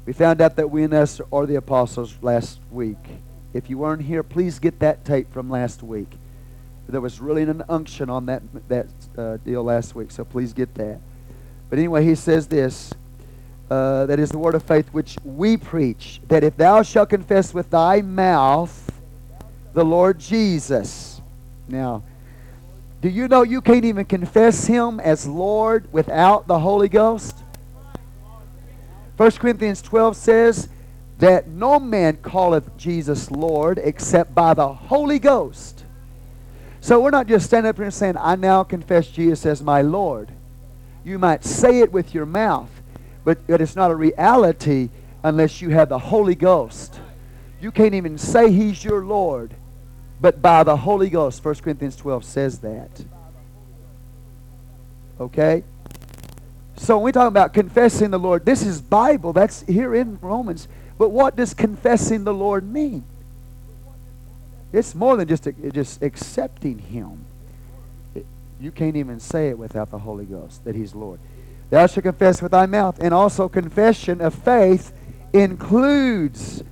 We 0.05 0.13
found 0.13 0.39
out 0.39 0.55
that 0.55 0.69
we 0.69 0.83
and 0.83 0.93
us 0.93 1.19
are 1.31 1.45
the 1.45 1.55
apostles 1.55 2.15
last 2.21 2.59
week. 2.71 2.97
If 3.53 3.69
you 3.69 3.79
weren't 3.79 4.03
here, 4.03 4.23
please 4.23 4.59
get 4.59 4.79
that 4.79 5.03
tape 5.03 5.33
from 5.33 5.49
last 5.49 5.81
week. 5.81 6.11
There 6.87 7.01
was 7.01 7.19
really 7.19 7.41
an 7.41 7.63
unction 7.67 8.09
on 8.09 8.27
that, 8.27 8.43
that 8.69 8.87
uh, 9.17 9.37
deal 9.37 9.63
last 9.63 9.95
week, 9.95 10.11
so 10.11 10.23
please 10.23 10.53
get 10.53 10.75
that. 10.75 10.99
But 11.69 11.79
anyway, 11.79 12.03
he 12.03 12.15
says 12.15 12.47
this. 12.47 12.93
Uh, 13.69 14.05
that 14.05 14.17
is 14.17 14.29
the 14.29 14.37
word 14.37 14.55
of 14.55 14.63
faith 14.63 14.87
which 14.93 15.17
we 15.25 15.57
preach, 15.57 16.21
that 16.29 16.41
if 16.41 16.55
thou 16.55 16.81
shalt 16.81 17.09
confess 17.09 17.53
with 17.53 17.69
thy 17.69 18.01
mouth 18.01 18.89
the 19.73 19.83
Lord 19.83 20.19
Jesus, 20.19 21.21
now, 21.67 22.01
do 23.01 23.09
you 23.09 23.27
know 23.27 23.43
you 23.43 23.61
can't 23.61 23.83
even 23.83 24.05
confess 24.05 24.65
him 24.65 25.01
as 25.01 25.27
Lord 25.27 25.91
without 25.91 26.47
the 26.47 26.59
Holy 26.59 26.87
Ghost? 26.87 27.35
1 29.17 29.31
Corinthians 29.31 29.81
12 29.81 30.15
says 30.15 30.69
that 31.19 31.47
no 31.47 31.79
man 31.79 32.17
calleth 32.23 32.75
Jesus 32.77 33.29
Lord 33.29 33.79
except 33.79 34.33
by 34.33 34.53
the 34.53 34.67
Holy 34.67 35.19
Ghost. 35.19 35.83
So 36.79 37.01
we're 37.01 37.09
not 37.09 37.27
just 37.27 37.47
standing 37.47 37.69
up 37.69 37.75
here 37.75 37.85
and 37.85 37.93
saying, 37.93 38.15
I 38.17 38.35
now 38.35 38.63
confess 38.63 39.07
Jesus 39.07 39.45
as 39.45 39.61
my 39.61 39.81
Lord. 39.81 40.31
You 41.07 41.17
might 41.17 41.45
say 41.45 41.79
it 41.79 41.93
with 41.93 42.13
your 42.13 42.25
mouth, 42.25 42.69
but, 43.23 43.39
it's 43.47 43.77
not 43.77 43.91
a 43.91 43.95
reality 43.95 44.89
unless 45.23 45.61
you 45.61 45.69
have 45.69 45.87
the 45.87 45.97
Holy 45.97 46.35
Ghost. 46.35 46.99
You 47.61 47.71
can't 47.71 47.93
even 47.93 48.17
say 48.17 48.51
he's 48.51 48.83
your 48.83 49.05
Lord 49.05 49.55
but 50.19 50.41
by 50.41 50.63
the 50.63 50.75
Holy 50.75 51.09
Ghost. 51.09 51.43
1 51.45 51.55
Corinthians 51.55 51.95
12 51.95 52.25
says 52.25 52.59
that. 52.59 52.89
Okay? 55.19 55.63
So 56.75 56.97
when 56.97 57.05
we 57.05 57.11
talk 57.13 57.29
about 57.29 57.53
confessing 57.53 58.11
the 58.11 58.19
Lord, 58.19 58.45
this 58.45 58.65
is 58.65 58.81
Bible. 58.81 59.31
That's 59.31 59.61
here 59.61 59.95
in 59.95 60.19
Romans. 60.21 60.67
But 60.97 61.09
what 61.09 61.37
does 61.37 61.53
confessing 61.53 62.25
the 62.25 62.33
Lord 62.33 62.69
mean? 62.69 63.05
It's 64.73 64.93
more 64.93 65.15
than 65.15 65.27
just, 65.27 65.47
just 65.71 66.01
accepting 66.01 66.79
Him. 66.79 67.25
You 68.59 68.71
can't 68.71 68.95
even 68.95 69.19
say 69.19 69.49
it 69.49 69.57
without 69.57 69.91
the 69.91 69.99
Holy 69.99 70.25
Ghost, 70.25 70.65
that 70.65 70.75
He's 70.75 70.95
Lord. 70.95 71.19
Thou 71.69 71.85
shalt 71.87 72.03
confess 72.03 72.41
with 72.41 72.51
thy 72.51 72.65
mouth. 72.65 72.99
And 72.99 73.13
also 73.13 73.49
confession 73.49 74.21
of 74.21 74.33
faith 74.33 74.93
includes 75.33 76.63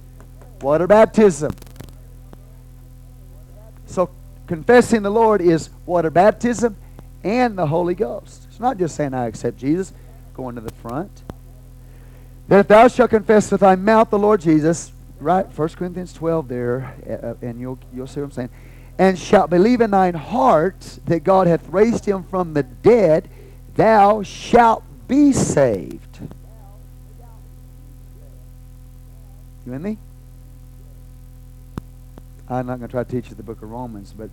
water 0.61 0.87
baptism. 0.87 1.53
So 3.85 4.09
confessing 4.47 5.03
the 5.03 5.11
Lord 5.11 5.41
is 5.41 5.69
water 5.85 6.09
baptism 6.09 6.75
and 7.23 7.57
the 7.57 7.67
Holy 7.67 7.95
Ghost. 7.95 8.45
It's 8.49 8.59
not 8.59 8.77
just 8.77 8.95
saying 8.95 9.13
I 9.13 9.27
accept 9.27 9.57
Jesus, 9.57 9.93
going 10.33 10.55
to 10.55 10.61
the 10.61 10.73
front. 10.73 11.23
That 12.47 12.59
if 12.59 12.67
thou 12.67 12.87
shalt 12.87 13.09
confess 13.09 13.51
with 13.51 13.61
thy 13.61 13.75
mouth 13.75 14.09
the 14.09 14.19
Lord 14.19 14.41
Jesus, 14.41 14.91
right, 15.19 15.45
1 15.45 15.69
Corinthians 15.69 16.13
12 16.13 16.47
there, 16.47 16.95
uh, 17.07 17.27
uh, 17.27 17.35
and 17.41 17.59
you'll, 17.59 17.79
you'll 17.93 18.07
see 18.07 18.19
what 18.19 18.27
I'm 18.27 18.31
saying, 18.31 18.49
and 18.97 19.19
shalt 19.19 19.49
believe 19.49 19.81
in 19.81 19.91
thine 19.91 20.13
heart 20.13 20.99
that 21.05 21.23
God 21.23 21.47
hath 21.47 21.67
raised 21.69 22.05
him 22.05 22.23
from 22.23 22.53
the 22.53 22.63
dead, 22.63 23.29
thou 23.75 24.23
shalt 24.23 24.83
be 25.07 25.33
saved. 25.33 26.19
You 29.65 29.71
with 29.71 29.81
me? 29.81 29.97
I'm 32.47 32.67
not 32.67 32.77
going 32.77 32.87
to 32.87 32.91
try 32.91 33.03
to 33.03 33.09
teach 33.09 33.29
you 33.29 33.35
the 33.35 33.43
book 33.43 33.61
of 33.63 33.69
Romans, 33.69 34.13
but 34.15 34.29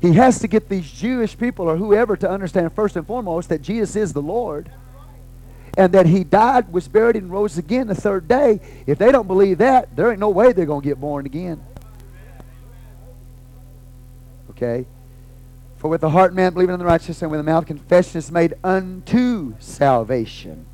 he 0.00 0.12
has 0.12 0.38
to 0.38 0.48
get 0.48 0.68
these 0.68 0.90
Jewish 0.90 1.36
people 1.36 1.68
or 1.68 1.76
whoever 1.76 2.16
to 2.16 2.30
understand 2.30 2.72
first 2.72 2.96
and 2.96 3.06
foremost 3.06 3.48
that 3.48 3.60
Jesus 3.60 3.96
is 3.96 4.12
the 4.12 4.22
Lord 4.22 4.70
and 5.76 5.92
that 5.92 6.06
he 6.06 6.24
died, 6.24 6.72
was 6.72 6.88
buried, 6.88 7.16
and 7.16 7.30
rose 7.30 7.58
again 7.58 7.86
the 7.86 7.94
third 7.94 8.26
day. 8.28 8.60
If 8.86 8.98
they 8.98 9.12
don't 9.12 9.26
believe 9.26 9.58
that, 9.58 9.94
there 9.94 10.10
ain't 10.10 10.20
no 10.20 10.30
way 10.30 10.52
they're 10.52 10.66
going 10.66 10.82
to 10.82 10.88
get 10.88 11.00
born 11.00 11.26
again. 11.26 11.62
Okay? 14.60 14.86
For 15.76 15.88
with 15.88 16.02
the 16.02 16.10
heart 16.10 16.34
man 16.34 16.52
believing 16.52 16.74
in 16.74 16.78
the 16.78 16.84
righteousness, 16.84 17.22
and 17.22 17.30
with 17.30 17.40
the 17.40 17.44
mouth 17.44 17.66
confession 17.66 18.18
is 18.18 18.30
made 18.30 18.54
unto 18.62 19.54
salvation. 19.58 20.66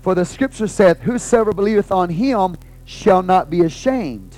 For 0.00 0.14
the 0.14 0.24
scripture 0.24 0.66
saith, 0.66 1.00
Whosoever 1.00 1.52
believeth 1.52 1.92
on 1.92 2.08
him 2.08 2.56
shall 2.86 3.22
not 3.22 3.50
be 3.50 3.60
ashamed. 3.60 4.34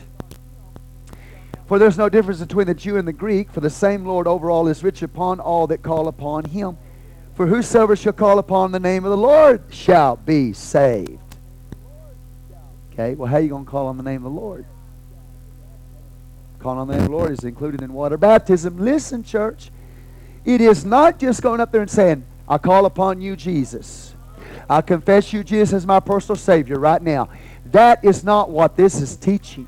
For 1.66 1.78
there's 1.78 1.96
no 1.96 2.08
difference 2.08 2.40
between 2.40 2.66
the 2.66 2.74
Jew 2.74 2.96
and 2.96 3.06
the 3.06 3.12
Greek, 3.12 3.52
for 3.52 3.60
the 3.60 3.70
same 3.70 4.04
Lord 4.04 4.26
over 4.26 4.50
all 4.50 4.66
is 4.66 4.82
rich 4.82 5.02
upon 5.02 5.38
all 5.38 5.68
that 5.68 5.82
call 5.82 6.08
upon 6.08 6.46
him. 6.46 6.76
For 7.34 7.46
whosoever 7.46 7.94
shall 7.94 8.12
call 8.12 8.40
upon 8.40 8.72
the 8.72 8.80
name 8.80 9.04
of 9.04 9.10
the 9.12 9.16
Lord 9.16 9.62
shall 9.70 10.16
be 10.16 10.52
saved. 10.52 11.20
Okay, 12.92 13.14
well, 13.14 13.28
how 13.28 13.36
are 13.36 13.40
you 13.40 13.50
going 13.50 13.64
to 13.64 13.70
call 13.70 13.86
on 13.86 13.96
the 13.96 14.02
name 14.02 14.26
of 14.26 14.34
the 14.34 14.40
Lord? 14.40 14.66
Calling 16.60 16.78
on 16.78 16.88
the 16.88 16.92
name 16.92 17.02
of 17.02 17.08
the 17.08 17.16
Lord 17.16 17.30
is 17.32 17.42
included 17.44 17.80
in 17.80 17.92
water 17.92 18.18
baptism. 18.18 18.76
Listen, 18.78 19.24
church, 19.24 19.70
it 20.44 20.60
is 20.60 20.84
not 20.84 21.18
just 21.18 21.42
going 21.42 21.58
up 21.60 21.72
there 21.72 21.80
and 21.80 21.90
saying, 21.90 22.24
I 22.46 22.58
call 22.58 22.84
upon 22.84 23.20
you, 23.20 23.34
Jesus. 23.34 24.14
I 24.68 24.82
confess 24.82 25.32
you, 25.32 25.42
Jesus, 25.42 25.72
as 25.72 25.86
my 25.86 26.00
personal 26.00 26.36
Savior 26.36 26.78
right 26.78 27.00
now. 27.00 27.30
That 27.66 28.04
is 28.04 28.24
not 28.24 28.50
what 28.50 28.76
this 28.76 29.00
is 29.00 29.16
teaching. 29.16 29.66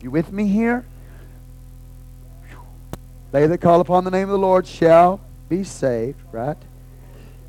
You 0.00 0.10
with 0.10 0.32
me 0.32 0.46
here? 0.46 0.86
They 3.30 3.46
that 3.46 3.60
call 3.60 3.80
upon 3.80 4.04
the 4.04 4.10
name 4.10 4.24
of 4.24 4.30
the 4.30 4.38
Lord 4.38 4.66
shall 4.66 5.20
be 5.50 5.64
saved, 5.64 6.20
right? 6.32 6.56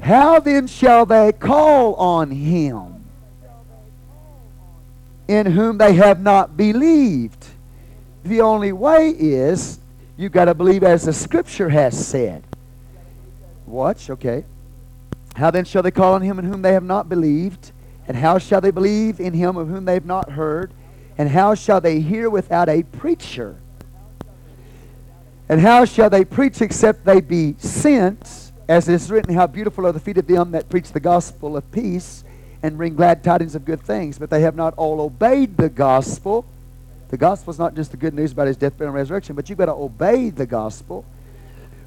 How 0.01 0.39
then 0.39 0.67
shall 0.67 1.05
they 1.05 1.31
call 1.31 1.95
on 1.95 2.31
him 2.31 2.98
in 5.29 5.45
whom 5.45 5.77
they 5.77 5.93
have 5.93 6.19
not 6.19 6.57
believed? 6.57 7.45
The 8.23 8.41
only 8.41 8.71
way 8.71 9.11
is 9.11 9.79
you've 10.17 10.31
got 10.31 10.45
to 10.45 10.55
believe 10.55 10.83
as 10.83 11.03
the 11.03 11.13
scripture 11.13 11.69
has 11.69 12.07
said. 12.07 12.43
Watch, 13.67 14.09
okay. 14.09 14.43
How 15.35 15.51
then 15.51 15.65
shall 15.65 15.83
they 15.83 15.91
call 15.91 16.15
on 16.15 16.23
him 16.23 16.39
in 16.39 16.45
whom 16.45 16.63
they 16.63 16.73
have 16.73 16.83
not 16.83 17.07
believed? 17.07 17.71
And 18.07 18.17
how 18.17 18.39
shall 18.39 18.59
they 18.59 18.71
believe 18.71 19.19
in 19.19 19.33
him 19.33 19.55
of 19.55 19.67
whom 19.67 19.85
they 19.85 19.93
have 19.93 20.05
not 20.05 20.31
heard? 20.31 20.73
And 21.19 21.29
how 21.29 21.53
shall 21.53 21.79
they 21.79 21.99
hear 21.99 22.27
without 22.31 22.67
a 22.67 22.81
preacher? 22.81 23.61
And 25.47 25.61
how 25.61 25.85
shall 25.85 26.09
they 26.09 26.25
preach 26.25 26.59
except 26.59 27.05
they 27.05 27.21
be 27.21 27.55
sent? 27.59 28.51
As 28.67 28.89
it 28.89 28.95
is 28.95 29.11
written, 29.11 29.35
How 29.35 29.45
beautiful 29.45 29.85
are 29.85 29.91
the 29.91 29.99
feet 29.99 30.17
of 30.17 30.25
them 30.25 30.51
that 30.51 30.69
preach 30.69 30.91
the 30.91 30.99
gospel 30.99 31.55
of 31.55 31.71
peace 31.71 32.23
and 32.61 32.77
bring 32.77 32.95
glad 32.95 33.23
tidings 33.23 33.55
of 33.55 33.65
good 33.65 33.81
things. 33.81 34.19
But 34.19 34.29
they 34.29 34.41
have 34.41 34.55
not 34.55 34.73
all 34.75 35.01
obeyed 35.01 35.57
the 35.57 35.69
gospel. 35.69 36.45
The 37.09 37.17
gospel 37.17 37.51
is 37.51 37.59
not 37.59 37.75
just 37.75 37.91
the 37.91 37.97
good 37.97 38.13
news 38.13 38.31
about 38.31 38.47
his 38.47 38.57
death, 38.57 38.77
burial, 38.77 38.93
and 38.93 38.95
resurrection, 38.95 39.35
but 39.35 39.49
you've 39.49 39.57
got 39.57 39.65
to 39.65 39.73
obey 39.73 40.29
the 40.29 40.45
gospel. 40.45 41.05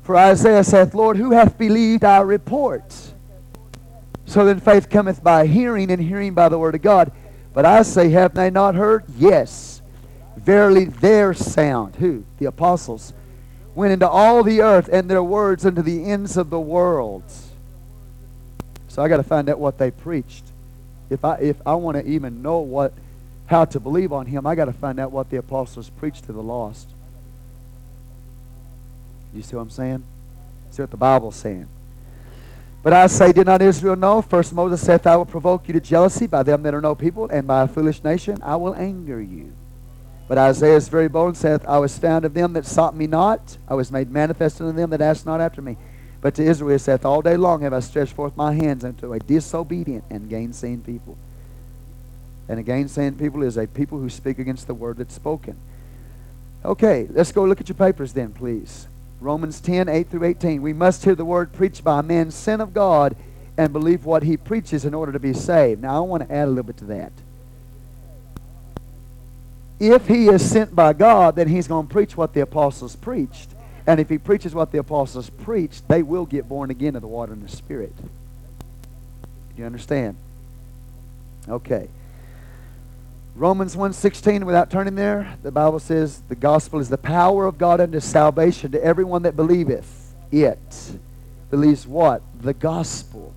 For 0.02 0.16
Isaiah 0.16 0.64
saith, 0.64 0.94
Lord, 0.94 1.16
who 1.16 1.30
hath 1.30 1.56
believed 1.56 2.04
our 2.04 2.26
report? 2.26 3.12
So 4.26 4.44
then 4.44 4.58
faith 4.60 4.90
cometh 4.90 5.22
by 5.22 5.46
hearing, 5.46 5.90
and 5.90 6.02
hearing 6.02 6.34
by 6.34 6.48
the 6.48 6.58
word 6.58 6.74
of 6.74 6.82
God. 6.82 7.12
But 7.52 7.66
I 7.66 7.82
say, 7.82 8.08
have 8.10 8.34
they 8.34 8.50
not 8.50 8.74
heard? 8.74 9.04
Yes. 9.16 9.82
Verily 10.36 10.86
their 10.86 11.34
sound, 11.34 11.96
who? 11.96 12.24
The 12.38 12.46
apostles, 12.46 13.12
went 13.74 13.92
into 13.92 14.08
all 14.08 14.42
the 14.42 14.62
earth, 14.62 14.88
and 14.90 15.08
their 15.08 15.22
words 15.22 15.64
unto 15.64 15.82
the 15.82 16.04
ends 16.04 16.36
of 16.36 16.50
the 16.50 16.60
world. 16.60 17.22
So 18.88 19.02
I 19.02 19.08
got 19.08 19.18
to 19.18 19.22
find 19.22 19.48
out 19.48 19.58
what 19.58 19.78
they 19.78 19.90
preached. 19.90 20.51
If 21.10 21.24
I 21.24 21.36
if 21.36 21.56
I 21.66 21.74
want 21.74 21.96
to 21.98 22.06
even 22.06 22.42
know 22.42 22.58
what 22.58 22.92
how 23.46 23.64
to 23.66 23.80
believe 23.80 24.12
on 24.12 24.26
him, 24.26 24.46
I 24.46 24.54
got 24.54 24.66
to 24.66 24.72
find 24.72 24.98
out 24.98 25.12
what 25.12 25.30
the 25.30 25.36
apostles 25.36 25.90
preached 25.90 26.24
to 26.24 26.32
the 26.32 26.42
lost. 26.42 26.88
You 29.34 29.42
see 29.42 29.56
what 29.56 29.62
I'm 29.62 29.70
saying? 29.70 30.04
See 30.70 30.82
what 30.82 30.90
the 30.90 30.96
Bible's 30.96 31.36
saying. 31.36 31.68
But 32.82 32.92
I 32.92 33.06
say, 33.06 33.32
did 33.32 33.46
not 33.46 33.62
Israel 33.62 33.94
know? 33.94 34.22
First 34.22 34.52
Moses 34.52 34.84
saith, 34.84 35.06
I 35.06 35.16
will 35.16 35.24
provoke 35.24 35.68
you 35.68 35.74
to 35.74 35.80
jealousy 35.80 36.26
by 36.26 36.42
them 36.42 36.62
that 36.64 36.74
are 36.74 36.80
no 36.80 36.94
people, 36.94 37.28
and 37.30 37.46
by 37.46 37.62
a 37.62 37.68
foolish 37.68 38.02
nation 38.02 38.38
I 38.42 38.56
will 38.56 38.74
anger 38.74 39.20
you. 39.20 39.52
But 40.28 40.38
Isaiah 40.38 40.76
is 40.76 40.88
very 40.88 41.08
bold 41.08 41.28
and 41.28 41.36
saith, 41.36 41.64
I 41.66 41.78
was 41.78 41.98
found 41.98 42.24
of 42.24 42.34
them 42.34 42.54
that 42.54 42.66
sought 42.66 42.96
me 42.96 43.06
not. 43.06 43.58
I 43.68 43.74
was 43.74 43.92
made 43.92 44.10
manifest 44.10 44.60
unto 44.60 44.74
them 44.74 44.90
that 44.90 45.00
asked 45.00 45.26
not 45.26 45.40
after 45.40 45.62
me. 45.62 45.76
But 46.22 46.36
to 46.36 46.44
Israel 46.44 46.78
saith, 46.78 47.04
All 47.04 47.20
day 47.20 47.36
long 47.36 47.62
have 47.62 47.74
I 47.74 47.80
stretched 47.80 48.14
forth 48.14 48.36
my 48.36 48.54
hands 48.54 48.84
unto 48.84 49.12
a 49.12 49.18
disobedient 49.18 50.04
and 50.08 50.30
gainsaying 50.30 50.82
people. 50.82 51.18
And 52.48 52.58
a 52.58 52.62
gainsaying 52.62 53.18
people 53.18 53.42
is 53.42 53.58
a 53.58 53.66
people 53.66 53.98
who 53.98 54.08
speak 54.08 54.38
against 54.38 54.68
the 54.68 54.74
word 54.74 54.98
that's 54.98 55.14
spoken. 55.14 55.56
Okay, 56.64 57.08
let's 57.10 57.32
go 57.32 57.44
look 57.44 57.60
at 57.60 57.68
your 57.68 57.76
papers 57.76 58.12
then, 58.12 58.32
please. 58.32 58.86
Romans 59.20 59.60
10, 59.60 59.88
8 59.88 60.08
through 60.08 60.24
18. 60.24 60.62
We 60.62 60.72
must 60.72 61.04
hear 61.04 61.16
the 61.16 61.24
word 61.24 61.52
preached 61.52 61.82
by 61.82 61.98
a 61.98 62.02
man 62.02 62.30
sent 62.30 62.62
of 62.62 62.72
God 62.72 63.16
and 63.56 63.72
believe 63.72 64.04
what 64.04 64.22
he 64.22 64.36
preaches 64.36 64.84
in 64.84 64.94
order 64.94 65.12
to 65.12 65.18
be 65.18 65.32
saved. 65.32 65.82
Now, 65.82 65.96
I 65.96 66.00
want 66.00 66.28
to 66.28 66.34
add 66.34 66.46
a 66.46 66.50
little 66.50 66.64
bit 66.64 66.76
to 66.78 66.84
that. 66.86 67.12
If 69.80 70.06
he 70.06 70.28
is 70.28 70.48
sent 70.48 70.76
by 70.76 70.92
God, 70.92 71.34
then 71.34 71.48
he's 71.48 71.66
going 71.66 71.88
to 71.88 71.92
preach 71.92 72.16
what 72.16 72.32
the 72.32 72.40
apostles 72.40 72.94
preached. 72.94 73.51
And 73.86 73.98
if 73.98 74.08
he 74.08 74.18
preaches 74.18 74.54
what 74.54 74.70
the 74.70 74.78
apostles 74.78 75.30
preached, 75.30 75.88
they 75.88 76.02
will 76.02 76.26
get 76.26 76.48
born 76.48 76.70
again 76.70 76.94
of 76.94 77.02
the 77.02 77.08
water 77.08 77.32
and 77.32 77.42
the 77.42 77.48
Spirit. 77.48 77.94
Do 77.96 78.04
you 79.56 79.64
understand? 79.64 80.16
Okay. 81.48 81.88
Romans 83.34 83.74
1.16, 83.74 84.44
without 84.44 84.70
turning 84.70 84.94
there, 84.94 85.36
the 85.42 85.50
Bible 85.50 85.78
says 85.78 86.22
the 86.28 86.34
gospel 86.34 86.78
is 86.80 86.88
the 86.88 86.98
power 86.98 87.46
of 87.46 87.58
God 87.58 87.80
unto 87.80 87.98
salvation 87.98 88.70
to 88.72 88.84
everyone 88.84 89.22
that 89.22 89.36
believeth 89.36 90.14
it. 90.30 90.98
Believes 91.50 91.86
what? 91.86 92.22
The 92.40 92.54
gospel. 92.54 93.32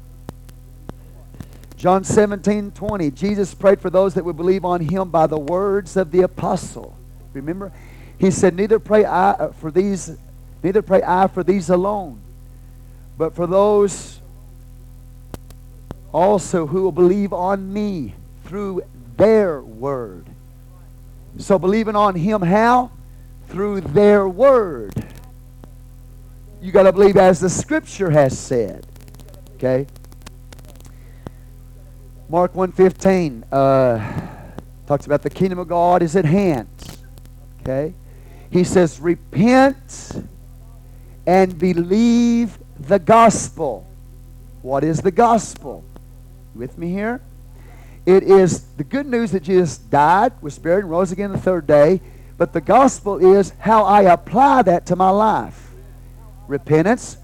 John 1.75 2.03
17:20 2.03 3.13
Jesus 3.13 3.53
prayed 3.53 3.81
for 3.81 3.89
those 3.89 4.13
that 4.13 4.23
would 4.23 4.37
believe 4.37 4.63
on 4.63 4.81
him 4.81 5.09
by 5.09 5.27
the 5.27 5.37
words 5.37 5.97
of 5.97 6.11
the 6.11 6.21
apostle. 6.21 6.97
Remember? 7.33 7.71
He 8.17 8.31
said, 8.31 8.55
Neither 8.55 8.79
pray 8.79 9.03
I 9.05 9.31
uh, 9.31 9.51
for 9.51 9.71
these, 9.71 10.17
neither 10.65 10.81
pray 10.81 11.03
I 11.05 11.27
for 11.27 11.43
these 11.43 11.69
alone, 11.69 12.19
but 13.19 13.35
for 13.35 13.45
those 13.45 14.19
also 16.11 16.65
who 16.65 16.81
will 16.81 16.91
believe 16.91 17.31
on 17.31 17.71
me 17.71 18.15
through 18.45 18.81
their 19.15 19.61
word. 19.61 20.25
So 21.37 21.59
believing 21.59 21.95
on 21.95 22.15
him 22.15 22.41
how? 22.41 22.89
Through 23.49 23.81
their 23.81 24.27
word. 24.27 24.93
You 26.63 26.71
got 26.71 26.83
to 26.83 26.91
believe 26.91 27.15
as 27.15 27.39
the 27.39 27.49
scripture 27.49 28.09
has 28.09 28.35
said. 28.35 28.87
Okay? 29.57 29.85
Mark 32.27 32.53
1.15 32.53 33.43
uh, 33.51 34.47
talks 34.87 35.05
about 35.05 35.21
the 35.21 35.29
kingdom 35.29 35.59
of 35.59 35.67
God 35.67 36.01
is 36.01 36.15
at 36.15 36.25
hand. 36.25 36.69
Okay? 37.61 37.93
He 38.49 38.63
says, 38.63 38.99
repent 38.99 40.25
and 41.25 41.57
believe 41.57 42.57
the 42.79 42.99
gospel. 42.99 43.87
What 44.61 44.83
is 44.83 45.01
the 45.01 45.11
gospel? 45.11 45.83
with 46.55 46.77
me 46.77 46.89
here? 46.89 47.21
It 48.05 48.23
is 48.23 48.61
the 48.77 48.83
good 48.83 49.05
news 49.05 49.31
that 49.31 49.43
Jesus 49.43 49.77
died, 49.77 50.33
was 50.41 50.57
buried, 50.57 50.83
and 50.83 50.91
rose 50.91 51.11
again 51.11 51.31
the 51.31 51.37
third 51.37 51.67
day. 51.67 52.01
But 52.37 52.53
the 52.53 52.61
gospel 52.61 53.17
is 53.17 53.53
how 53.59 53.83
I 53.83 54.03
apply 54.03 54.63
that 54.63 54.85
to 54.87 54.95
my 54.95 55.09
life. 55.09 55.69
Repentance, 56.47 57.17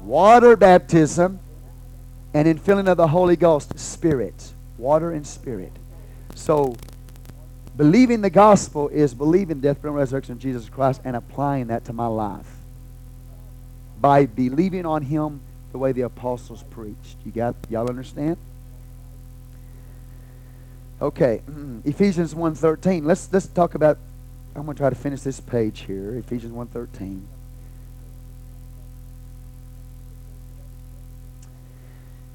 water 0.00 0.56
baptism, 0.56 1.38
and 2.32 2.48
in 2.48 2.58
filling 2.58 2.88
of 2.88 2.96
the 2.96 3.08
Holy 3.08 3.36
Ghost, 3.36 3.78
spirit. 3.78 4.52
Water 4.76 5.12
and 5.12 5.24
spirit. 5.24 5.72
So, 6.34 6.74
believing 7.76 8.20
the 8.22 8.30
gospel 8.30 8.88
is 8.88 9.14
believing 9.14 9.60
death, 9.60 9.80
burial, 9.80 9.94
and 9.94 10.00
resurrection 10.00 10.32
of 10.32 10.38
Jesus 10.40 10.68
Christ 10.68 11.00
and 11.04 11.14
applying 11.14 11.68
that 11.68 11.84
to 11.84 11.92
my 11.92 12.06
life. 12.06 12.53
By 14.00 14.26
believing 14.26 14.86
on 14.86 15.02
him 15.02 15.40
the 15.72 15.78
way 15.78 15.92
the 15.92 16.02
apostles 16.02 16.62
preached. 16.70 17.16
You 17.24 17.32
got 17.32 17.56
y'all 17.68 17.88
understand? 17.88 18.36
Okay, 21.02 21.42
Ephesians 21.84 22.32
1.13. 22.32 23.04
Let's, 23.04 23.28
let's 23.32 23.46
talk 23.46 23.74
about, 23.74 23.98
I'm 24.54 24.64
going 24.64 24.76
to 24.76 24.80
try 24.80 24.88
to 24.88 24.96
finish 24.96 25.22
this 25.22 25.40
page 25.40 25.80
here, 25.80 26.14
Ephesians 26.16 26.52
1.13. 26.52 27.22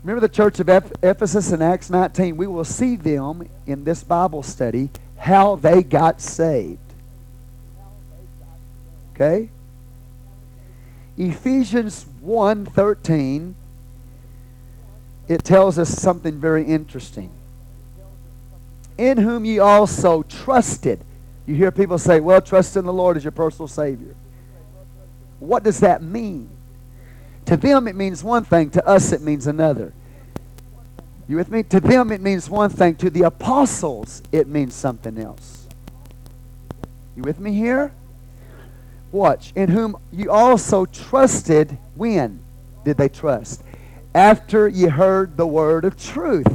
Remember 0.03 0.21
the 0.21 0.33
church 0.33 0.59
of 0.59 0.69
Ephesus 1.03 1.51
in 1.51 1.61
Acts 1.61 1.89
19? 1.89 2.37
We 2.37 2.47
will 2.47 2.63
see 2.63 2.95
them 2.95 3.47
in 3.65 3.83
this 3.83 4.03
Bible 4.03 4.43
study, 4.43 4.89
how 5.17 5.55
they 5.55 5.83
got 5.83 6.21
saved. 6.21 6.79
Okay? 9.13 9.49
Ephesians 11.19 12.05
1.13, 12.23 13.53
it 15.27 15.43
tells 15.43 15.77
us 15.77 15.89
something 15.89 16.39
very 16.39 16.63
interesting 16.63 17.29
in 18.97 19.17
whom 19.17 19.43
ye 19.43 19.59
also 19.59 20.23
trusted. 20.23 21.03
You 21.45 21.55
hear 21.55 21.71
people 21.71 21.97
say, 21.97 22.21
well, 22.21 22.41
trust 22.41 22.77
in 22.77 22.85
the 22.85 22.93
Lord 22.93 23.17
as 23.17 23.23
your 23.25 23.31
personal 23.31 23.67
Savior. 23.67 24.15
What 25.39 25.63
does 25.63 25.81
that 25.81 26.01
mean? 26.01 26.49
To 27.45 27.57
them, 27.57 27.87
it 27.87 27.95
means 27.95 28.23
one 28.23 28.45
thing. 28.45 28.69
To 28.71 28.87
us, 28.87 29.11
it 29.11 29.21
means 29.21 29.45
another. 29.45 29.93
You 31.27 31.35
with 31.35 31.51
me? 31.51 31.63
To 31.63 31.79
them, 31.81 32.11
it 32.11 32.21
means 32.21 32.49
one 32.49 32.69
thing. 32.69 32.95
To 32.95 33.09
the 33.09 33.23
apostles, 33.23 34.21
it 34.31 34.47
means 34.47 34.73
something 34.73 35.17
else. 35.17 35.67
You 37.17 37.23
with 37.23 37.39
me 37.39 37.53
here? 37.53 37.91
Watch. 39.11 39.51
In 39.55 39.69
whom 39.69 39.97
you 40.11 40.31
also 40.31 40.85
trusted 40.85 41.77
when 41.95 42.41
did 42.85 42.97
they 42.97 43.09
trust? 43.09 43.63
After 44.13 44.67
you 44.67 44.89
heard 44.89 45.37
the 45.37 45.47
word 45.47 45.85
of 45.85 45.97
truth 45.97 46.47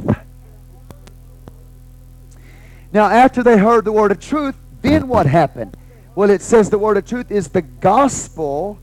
now, 2.95 3.09
after 3.09 3.43
they 3.43 3.57
heard 3.57 3.83
the 3.83 3.91
word 3.91 4.13
of 4.13 4.21
truth, 4.21 4.55
then 4.81 5.09
what 5.09 5.25
happened? 5.25 5.75
Well, 6.15 6.29
it 6.29 6.41
says 6.41 6.69
the 6.69 6.77
word 6.77 6.95
of 6.95 7.05
truth 7.05 7.29
is 7.29 7.49
the 7.49 7.61
gospel 7.61 8.79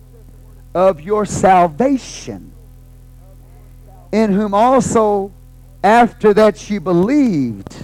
of 0.74 1.00
your 1.00 1.24
salvation, 1.24 2.52
in 4.12 4.35
whom 4.35 4.52
also 4.52 5.32
after 5.82 6.35
that 6.35 6.68
you 6.68 6.78
believed. 6.78 7.74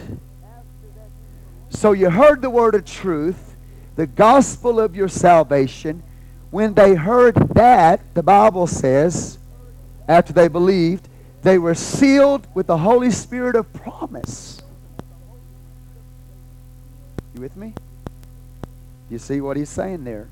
So 1.71 1.93
you 1.93 2.11
heard 2.11 2.43
the 2.43 2.51
word 2.51 2.75
of 2.75 2.85
truth, 2.85 3.48
the 3.99 4.07
gospel 4.07 4.79
of 4.79 4.95
your 4.95 5.09
salvation. 5.09 6.05
When 6.53 6.73
they 6.73 6.95
heard 6.95 7.35
that, 7.55 8.15
the 8.15 8.23
Bible 8.23 8.69
says, 8.69 9.39
after 10.07 10.33
they 10.33 10.47
believed, 10.47 11.09
they 11.43 11.59
were 11.59 11.75
sealed 11.75 12.47
with 12.55 12.69
the 12.69 12.79
Holy 12.79 13.11
Spirit 13.11 13.57
of 13.57 13.73
promise. 13.73 14.63
You 17.35 17.41
with 17.41 17.57
me? 17.57 17.75
You 19.11 19.19
see 19.19 19.41
what 19.41 19.57
he's 19.57 19.69
saying 19.69 20.05
there. 20.05 20.29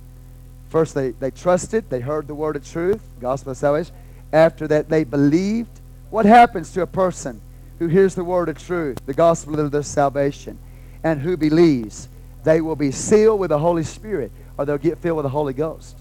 First, 0.69 0.95
they, 0.95 1.11
they 1.11 1.33
trusted. 1.33 1.91
They 1.91 1.99
heard 1.99 2.29
the 2.29 2.37
word 2.37 2.55
of 2.55 2.65
truth, 2.65 3.03
gospel 3.19 3.51
of 3.51 3.57
salvation. 3.57 3.93
After 4.33 4.69
that, 4.69 4.89
they 4.89 5.03
believed. 5.03 5.81
What 6.11 6.25
happens 6.25 6.71
to 6.75 6.83
a 6.83 6.87
person 6.87 7.41
who 7.81 7.89
hears 7.89 8.15
the 8.15 8.23
word 8.23 8.49
of 8.49 8.65
truth, 8.65 9.05
the 9.07 9.13
gospel 9.13 9.59
of 9.59 9.73
their 9.73 9.83
salvation, 9.83 10.57
and 11.03 11.21
who 11.21 11.37
believes? 11.37 12.09
They 12.47 12.61
will 12.61 12.77
be 12.77 12.93
sealed 12.93 13.41
with 13.41 13.51
the 13.51 13.59
Holy 13.59 13.83
Spirit, 13.83 14.31
or 14.57 14.65
they'll 14.65 14.79
get 14.79 14.99
filled 14.99 15.17
with 15.17 15.25
the 15.25 15.31
Holy 15.31 15.53
Ghost. 15.53 15.99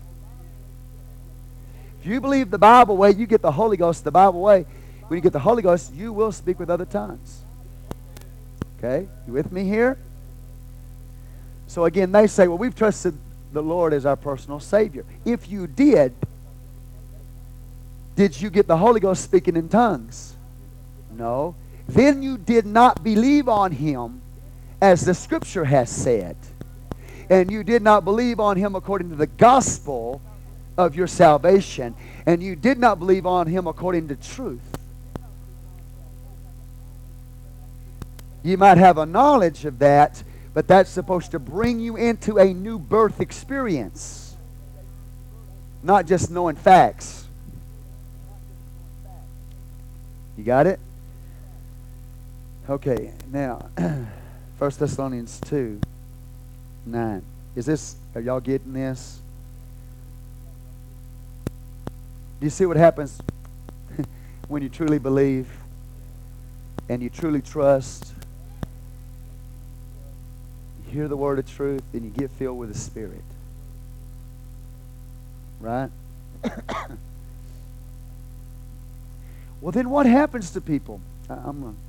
If 2.00 2.06
you 2.06 2.22
believe 2.22 2.52
the 2.52 2.60
Bible 2.60 2.96
way, 2.98 3.14
you 3.14 3.26
get 3.26 3.42
the 3.42 3.52
Holy 3.52 3.78
Ghost 3.78 4.04
the 4.04 4.12
Bible 4.12 4.42
way. 4.42 4.68
When 5.08 5.18
you 5.18 5.22
get 5.22 5.34
the 5.34 5.40
Holy 5.40 5.64
Ghost, 5.64 5.92
you 5.92 6.14
will 6.14 6.32
speak 6.32 6.60
with 6.60 6.70
other 6.70 6.86
tongues. 6.86 7.42
Okay? 8.78 9.08
You 9.26 9.34
with 9.34 9.52
me 9.52 9.64
here? 9.64 9.98
So 11.66 11.86
again, 11.86 12.12
they 12.12 12.28
say, 12.28 12.48
well, 12.48 12.60
we've 12.60 12.76
trusted 12.76 13.18
the 13.52 13.64
Lord 13.64 13.92
as 13.92 14.06
our 14.06 14.16
personal 14.16 14.60
Savior. 14.60 15.04
If 15.26 15.50
you 15.50 15.66
did, 15.66 16.14
did 18.16 18.40
you 18.40 18.52
get 18.52 18.68
the 18.68 18.78
Holy 18.78 19.00
Ghost 19.00 19.24
speaking 19.24 19.56
in 19.56 19.68
tongues? 19.68 20.36
No. 21.10 21.56
Then 21.88 22.22
you 22.22 22.38
did 22.38 22.68
not 22.68 23.04
believe 23.04 23.50
on 23.50 23.72
Him 23.72 24.22
as 24.82 25.06
the 25.06 25.14
Scripture 25.14 25.66
has 25.66 25.90
said. 25.90 26.36
And 27.30 27.52
you 27.52 27.64
did 27.64 27.82
not 27.82 28.06
believe 28.06 28.40
on 28.40 28.58
Him 28.58 28.76
according 28.76 29.10
to 29.10 29.16
the 29.16 29.28
gospel 29.28 30.22
of 30.78 30.96
your 30.96 31.08
salvation. 31.08 31.96
And 32.26 32.42
you 32.44 32.56
did 32.56 32.78
not 32.78 33.00
believe 33.00 33.26
on 33.26 33.48
Him 33.48 33.68
according 33.68 34.08
to 34.10 34.16
truth. 34.16 34.62
You 38.44 38.58
might 38.58 38.78
have 38.78 39.00
a 39.00 39.08
knowledge 39.08 39.66
of 39.66 39.80
that, 39.80 40.24
but 40.54 40.68
that's 40.68 40.90
supposed 40.90 41.32
to 41.32 41.40
bring 41.40 41.80
you 41.80 41.96
into 41.96 42.38
a 42.38 42.54
new 42.54 42.78
birth 42.78 43.20
experience, 43.20 44.38
not 45.82 46.06
just 46.06 46.30
knowing 46.30 46.56
facts. 46.56 47.28
You 50.38 50.44
got 50.44 50.68
it? 50.68 50.80
Okay, 52.70 53.14
now, 53.32 53.70
1 54.58 54.72
Thessalonians 54.80 55.40
2 55.42 55.82
9. 56.86 57.22
Is 57.56 57.66
this, 57.66 57.96
are 58.14 58.22
y'all 58.22 58.40
getting 58.40 58.74
this? 58.74 59.20
Do 62.40 62.46
you 62.46 62.50
see 62.50 62.66
what 62.66 62.78
happens 62.78 63.20
when 64.48 64.62
you 64.62 64.70
truly 64.70 65.00
believe 65.00 65.48
and 66.88 67.02
you 67.02 67.10
truly 67.10 67.42
trust? 67.42 68.14
You 70.86 70.94
hear 70.94 71.08
the 71.08 71.18
word 71.18 71.40
of 71.40 71.50
truth 71.50 71.84
and 71.94 72.04
you 72.04 72.12
get 72.12 72.30
filled 72.32 72.58
with 72.58 72.72
the 72.72 72.78
Spirit. 72.78 73.24
Right? 75.60 75.90
well, 79.60 79.72
then 79.72 79.90
what 79.90 80.06
happens 80.06 80.52
to 80.52 80.62
people? 80.62 81.02
I, 81.30 81.34
I'm 81.34 81.62
going 81.62 81.76
to 81.76 81.80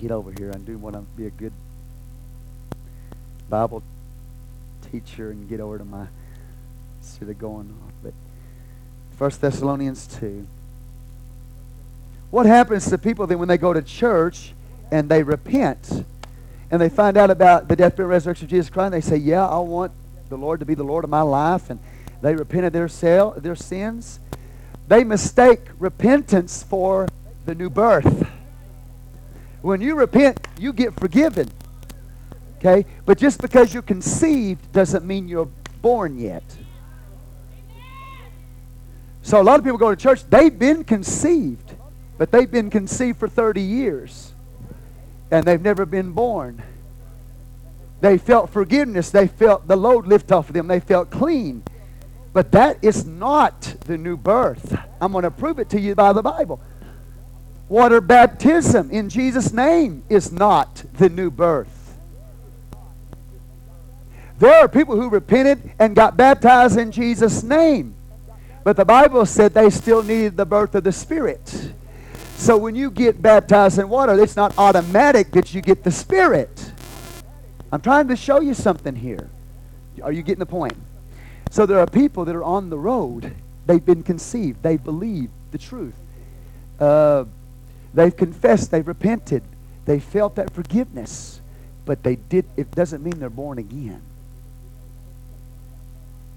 get 0.00 0.12
over 0.12 0.30
here 0.30 0.50
and 0.50 0.64
do 0.64 0.78
what 0.78 0.94
I'm 0.94 1.06
be 1.16 1.26
a 1.26 1.30
good 1.30 1.52
Bible 3.48 3.82
teacher 4.90 5.30
and 5.30 5.48
get 5.48 5.60
over 5.60 5.78
to 5.78 5.84
my 5.84 6.06
instead 7.00 7.28
of 7.28 7.38
going 7.38 7.74
off. 7.84 7.92
But 8.02 8.14
First 9.16 9.40
Thessalonians 9.40 10.06
2. 10.18 10.46
What 12.30 12.46
happens 12.46 12.88
to 12.90 12.98
people 12.98 13.26
then 13.26 13.38
when 13.38 13.48
they 13.48 13.58
go 13.58 13.72
to 13.72 13.82
church 13.82 14.54
and 14.90 15.08
they 15.08 15.22
repent 15.22 16.04
and 16.70 16.80
they 16.80 16.88
find 16.88 17.16
out 17.16 17.30
about 17.30 17.68
the 17.68 17.76
death, 17.76 17.96
burial, 17.96 18.10
resurrection 18.10 18.46
of 18.46 18.50
Jesus 18.50 18.70
Christ? 18.70 18.86
And 18.86 18.94
they 18.94 19.06
say, 19.06 19.16
Yeah, 19.16 19.46
I 19.46 19.58
want 19.58 19.92
the 20.28 20.36
Lord 20.36 20.60
to 20.60 20.66
be 20.66 20.74
the 20.74 20.82
Lord 20.82 21.04
of 21.04 21.10
my 21.10 21.20
life. 21.20 21.70
And 21.70 21.78
they 22.22 22.34
repent 22.34 22.64
of 22.64 22.72
their, 22.72 22.88
sale, 22.88 23.34
their 23.36 23.54
sins. 23.54 24.18
They 24.88 25.04
mistake 25.04 25.60
repentance 25.78 26.62
for 26.62 27.08
the 27.46 27.54
new 27.54 27.70
birth. 27.70 28.28
When 29.62 29.80
you 29.80 29.94
repent, 29.94 30.46
you 30.58 30.72
get 30.72 30.98
forgiven. 30.98 31.50
Okay? 32.64 32.86
But 33.04 33.18
just 33.18 33.42
because 33.42 33.74
you're 33.74 33.82
conceived 33.82 34.72
doesn't 34.72 35.04
mean 35.04 35.28
you're 35.28 35.50
born 35.82 36.18
yet. 36.18 36.42
So 39.20 39.40
a 39.40 39.42
lot 39.42 39.58
of 39.58 39.64
people 39.64 39.78
go 39.78 39.90
to 39.90 39.96
church, 39.96 40.24
they've 40.28 40.56
been 40.56 40.84
conceived, 40.84 41.74
but 42.18 42.30
they've 42.30 42.50
been 42.50 42.70
conceived 42.70 43.18
for 43.18 43.28
30 43.28 43.60
years 43.60 44.32
and 45.30 45.44
they've 45.44 45.60
never 45.60 45.84
been 45.84 46.12
born. 46.12 46.62
They 48.00 48.18
felt 48.18 48.50
forgiveness, 48.50 49.10
they 49.10 49.26
felt 49.26 49.66
the 49.66 49.76
load 49.76 50.06
lift 50.06 50.30
off 50.32 50.48
of 50.48 50.54
them, 50.54 50.66
they 50.66 50.80
felt 50.80 51.10
clean. 51.10 51.62
But 52.32 52.52
that 52.52 52.78
is 52.82 53.06
not 53.06 53.60
the 53.86 53.96
new 53.96 54.16
birth. 54.16 54.76
I'm 55.00 55.12
going 55.12 55.24
to 55.24 55.30
prove 55.30 55.58
it 55.58 55.68
to 55.70 55.80
you 55.80 55.94
by 55.94 56.12
the 56.12 56.22
Bible. 56.22 56.60
Water 57.68 58.00
baptism 58.00 58.90
in 58.90 59.08
Jesus' 59.08 59.52
name 59.52 60.02
is 60.08 60.32
not 60.32 60.84
the 60.94 61.08
new 61.08 61.30
birth. 61.30 61.73
There 64.38 64.54
are 64.54 64.68
people 64.68 65.00
who 65.00 65.08
repented 65.08 65.72
and 65.78 65.94
got 65.94 66.16
baptized 66.16 66.78
in 66.78 66.90
Jesus' 66.90 67.42
name. 67.42 67.94
But 68.64 68.76
the 68.76 68.84
Bible 68.84 69.26
said 69.26 69.54
they 69.54 69.70
still 69.70 70.02
needed 70.02 70.36
the 70.36 70.46
birth 70.46 70.74
of 70.74 70.84
the 70.84 70.92
Spirit. 70.92 71.72
So 72.36 72.56
when 72.56 72.74
you 72.74 72.90
get 72.90 73.22
baptized 73.22 73.78
in 73.78 73.88
water, 73.88 74.20
it's 74.20 74.36
not 74.36 74.56
automatic 74.58 75.30
that 75.32 75.54
you 75.54 75.60
get 75.60 75.84
the 75.84 75.90
Spirit. 75.90 76.72
I'm 77.70 77.80
trying 77.80 78.08
to 78.08 78.16
show 78.16 78.40
you 78.40 78.54
something 78.54 78.96
here. 78.96 79.30
Are 80.02 80.12
you 80.12 80.22
getting 80.22 80.40
the 80.40 80.46
point? 80.46 80.76
So 81.50 81.66
there 81.66 81.78
are 81.78 81.86
people 81.86 82.24
that 82.24 82.34
are 82.34 82.42
on 82.42 82.70
the 82.70 82.78
road. 82.78 83.34
They've 83.66 83.84
been 83.84 84.02
conceived. 84.02 84.62
They 84.62 84.76
believe 84.76 85.30
the 85.52 85.58
truth. 85.58 85.94
Uh, 86.80 87.24
they've 87.92 88.16
confessed. 88.16 88.70
They've 88.70 88.86
repented. 88.86 89.42
They 89.84 90.00
felt 90.00 90.34
that 90.36 90.52
forgiveness. 90.52 91.40
But 91.84 92.02
they 92.02 92.16
did. 92.16 92.46
It 92.56 92.70
doesn't 92.72 93.02
mean 93.02 93.18
they're 93.18 93.30
born 93.30 93.58
again. 93.58 94.02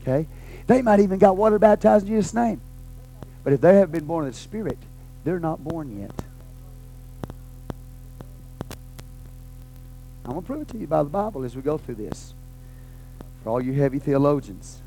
Okay? 0.08 0.28
They 0.68 0.82
might 0.82 1.00
even 1.00 1.20
got 1.20 1.36
water 1.36 1.60
baptized 1.60 2.08
in 2.08 2.16
Jesus' 2.16 2.34
name. 2.34 2.62
But 3.44 3.54
if 3.54 3.62
they 3.62 3.76
haven't 3.76 3.92
been 3.92 4.06
born 4.06 4.26
of 4.26 4.34
the 4.34 4.40
Spirit, 4.40 4.78
they're 5.24 5.40
not 5.40 5.64
born 5.64 6.00
yet. 6.00 6.12
I'm 10.26 10.32
going 10.34 10.42
to 10.42 10.46
prove 10.46 10.62
it 10.64 10.68
to 10.70 10.78
you 10.78 10.88
by 10.88 11.04
the 11.04 11.10
Bible 11.10 11.44
as 11.44 11.56
we 11.56 11.62
go 11.62 11.78
through 11.78 11.96
this. 11.96 12.34
For 13.44 13.50
all 13.50 13.62
you 13.62 13.74
heavy 13.74 14.00
theologians. 14.00 14.82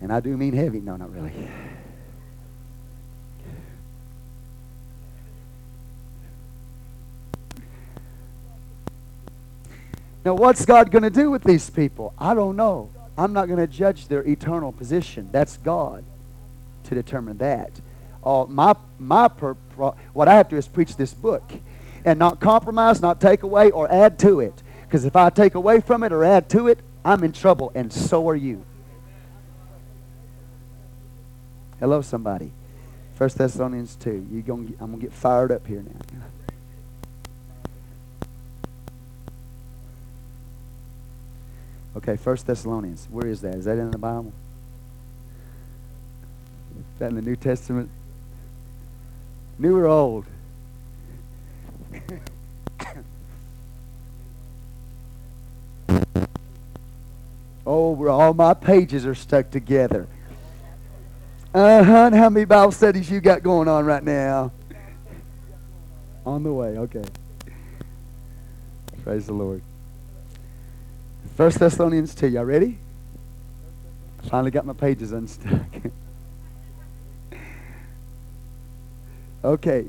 And 0.00 0.12
I 0.12 0.20
do 0.20 0.36
mean 0.36 0.52
heavy. 0.52 0.80
No, 0.80 0.96
not 0.96 1.12
really. 1.12 1.32
Now, 10.28 10.34
what's 10.34 10.66
God 10.66 10.90
going 10.90 11.04
to 11.04 11.10
do 11.10 11.30
with 11.30 11.42
these 11.42 11.70
people? 11.70 12.12
I 12.18 12.34
don't 12.34 12.54
know. 12.54 12.90
I'm 13.16 13.32
not 13.32 13.46
going 13.46 13.60
to 13.60 13.66
judge 13.66 14.08
their 14.08 14.20
eternal 14.28 14.72
position. 14.72 15.30
That's 15.32 15.56
God 15.56 16.04
to 16.84 16.94
determine 16.94 17.38
that. 17.38 17.70
Uh, 18.22 18.44
my, 18.46 18.74
my 18.98 19.28
per, 19.28 19.54
what 20.12 20.28
I 20.28 20.34
have 20.34 20.48
to 20.48 20.56
do 20.56 20.58
is 20.58 20.68
preach 20.68 20.96
this 20.96 21.14
book 21.14 21.50
and 22.04 22.18
not 22.18 22.40
compromise, 22.40 23.00
not 23.00 23.22
take 23.22 23.42
away 23.42 23.70
or 23.70 23.90
add 23.90 24.18
to 24.18 24.40
it. 24.40 24.62
Because 24.82 25.06
if 25.06 25.16
I 25.16 25.30
take 25.30 25.54
away 25.54 25.80
from 25.80 26.02
it 26.02 26.12
or 26.12 26.22
add 26.22 26.50
to 26.50 26.68
it, 26.68 26.80
I'm 27.06 27.24
in 27.24 27.32
trouble, 27.32 27.72
and 27.74 27.90
so 27.90 28.28
are 28.28 28.36
you. 28.36 28.66
Hello, 31.80 32.02
somebody. 32.02 32.52
First 33.14 33.38
Thessalonians 33.38 33.96
2. 33.96 34.28
You 34.30 34.42
gonna, 34.42 34.68
I'm 34.78 34.90
going 34.90 35.00
to 35.00 35.06
get 35.06 35.14
fired 35.14 35.50
up 35.50 35.66
here 35.66 35.82
now. 35.82 36.26
Okay, 41.98 42.16
First 42.16 42.46
Thessalonians. 42.46 43.08
Where 43.10 43.26
is 43.26 43.40
that? 43.40 43.56
Is 43.56 43.64
that 43.64 43.76
in 43.76 43.90
the 43.90 43.98
Bible? 43.98 44.32
Is 46.78 46.84
that 47.00 47.08
in 47.08 47.16
the 47.16 47.22
New 47.22 47.34
Testament? 47.34 47.90
New 49.58 49.76
or 49.76 49.88
old? 49.88 50.24
oh, 57.66 57.90
where 57.90 58.10
all 58.10 58.32
my 58.32 58.54
pages 58.54 59.04
are 59.04 59.16
stuck 59.16 59.50
together. 59.50 60.06
Uh-huh. 61.52 62.10
How 62.12 62.30
many 62.30 62.44
Bible 62.44 62.70
studies 62.70 63.10
you 63.10 63.20
got 63.20 63.42
going 63.42 63.66
on 63.66 63.84
right 63.84 64.04
now? 64.04 64.52
On 66.24 66.44
the 66.44 66.52
way. 66.52 66.78
Okay. 66.78 67.02
Praise 69.02 69.26
the 69.26 69.32
Lord. 69.32 69.62
First 71.38 71.60
Thessalonians 71.60 72.16
2. 72.16 72.30
Y'all 72.30 72.44
ready? 72.44 72.78
Finally 74.28 74.50
got 74.50 74.66
my 74.66 74.72
pages 74.72 75.12
unstuck. 75.12 75.68
okay. 79.44 79.86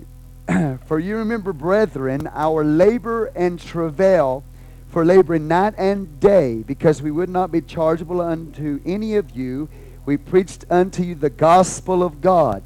for 0.85 0.99
you 0.99 1.17
remember, 1.17 1.51
brethren, 1.51 2.29
our 2.35 2.63
labor 2.63 3.31
and 3.35 3.59
travail 3.59 4.43
for 4.89 5.03
laboring 5.03 5.47
night 5.47 5.73
and 5.79 6.19
day, 6.19 6.57
because 6.67 7.01
we 7.01 7.09
would 7.09 7.29
not 7.29 7.51
be 7.51 7.61
chargeable 7.61 8.21
unto 8.21 8.79
any 8.85 9.15
of 9.15 9.35
you. 9.35 9.69
We 10.05 10.17
preached 10.17 10.65
unto 10.69 11.01
you 11.01 11.15
the 11.15 11.31
gospel 11.31 12.03
of 12.03 12.21
God. 12.21 12.61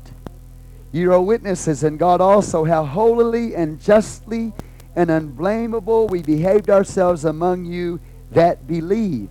You 0.92 1.14
are 1.14 1.22
witnesses, 1.22 1.86
and 1.86 1.98
God 1.98 2.20
also, 2.20 2.66
how 2.66 2.84
holily 2.84 3.56
and 3.56 3.82
justly 3.82 4.52
and 4.94 5.10
unblameable 5.10 6.10
we 6.10 6.22
behaved 6.22 6.70
ourselves 6.70 7.24
among 7.24 7.64
you 7.64 8.02
that 8.34 8.68
believe. 8.68 9.30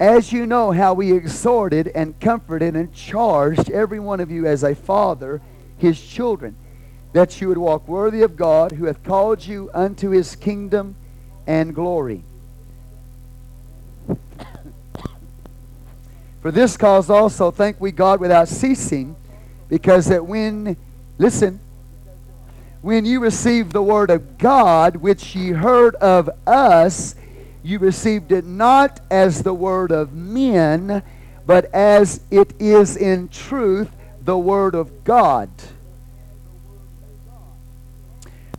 As 0.00 0.32
you 0.32 0.46
know 0.46 0.72
how 0.72 0.94
we 0.94 1.12
exhorted 1.12 1.88
and 1.88 2.18
comforted 2.18 2.74
and 2.74 2.92
charged 2.92 3.70
every 3.70 4.00
one 4.00 4.20
of 4.20 4.30
you 4.30 4.46
as 4.46 4.64
a 4.64 4.74
father 4.74 5.40
his 5.78 6.00
children, 6.00 6.56
that 7.12 7.40
you 7.40 7.48
would 7.48 7.58
walk 7.58 7.86
worthy 7.86 8.22
of 8.22 8.36
God 8.36 8.72
who 8.72 8.86
hath 8.86 9.02
called 9.04 9.44
you 9.44 9.70
unto 9.72 10.10
his 10.10 10.34
kingdom 10.34 10.96
and 11.46 11.74
glory. 11.74 12.24
For 16.40 16.50
this 16.50 16.76
cause 16.76 17.08
also 17.08 17.52
thank 17.52 17.80
we 17.80 17.92
God 17.92 18.18
without 18.18 18.48
ceasing, 18.48 19.14
because 19.68 20.06
that 20.06 20.26
when, 20.26 20.76
listen, 21.18 21.60
when 22.82 23.04
you 23.04 23.20
received 23.20 23.72
the 23.72 23.82
word 23.82 24.10
of 24.10 24.38
God, 24.38 24.96
which 24.96 25.36
ye 25.36 25.50
heard 25.50 25.94
of 25.96 26.28
us, 26.46 27.14
you 27.62 27.78
received 27.78 28.32
it 28.32 28.44
not 28.44 29.00
as 29.08 29.44
the 29.44 29.54
word 29.54 29.92
of 29.92 30.12
men, 30.12 31.02
but 31.46 31.72
as 31.72 32.20
it 32.30 32.52
is 32.58 32.96
in 32.96 33.28
truth 33.28 33.88
the 34.20 34.36
word 34.36 34.74
of 34.74 35.04
God, 35.04 35.48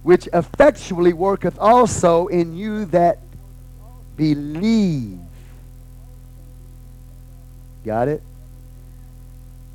which 0.03 0.27
effectually 0.33 1.11
worketh 1.11 1.59
also 1.59 2.27
in 2.27 2.55
you 2.55 2.85
that 2.85 3.19
believe. 4.15 5.19
Got 7.83 8.07
it? 8.07 8.23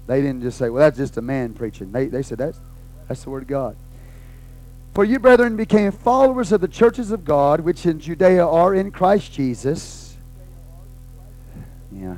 They 0.07 0.23
didn't 0.23 0.41
just 0.41 0.57
say, 0.57 0.71
well, 0.71 0.81
that's 0.81 0.97
just 0.97 1.19
a 1.19 1.23
man 1.23 1.53
preaching. 1.53 1.93
They, 1.93 2.07
they 2.07 2.23
said, 2.23 2.39
that's, 2.39 2.59
that's 3.07 3.25
the 3.25 3.31
word 3.31 3.43
of 3.43 3.49
God. 3.49 3.77
For 4.95 5.05
you, 5.05 5.19
brethren, 5.19 5.57
became 5.57 5.93
followers 5.93 6.51
of 6.51 6.61
the 6.61 6.69
churches 6.69 7.13
of 7.13 7.25
God, 7.25 7.61
which 7.61 7.87
in 7.87 8.01
Judea 8.01 8.47
are 8.47 8.75
in 8.75 8.91
Christ 8.91 9.33
Jesus. 9.33 10.17
Yeah. 11.93 12.17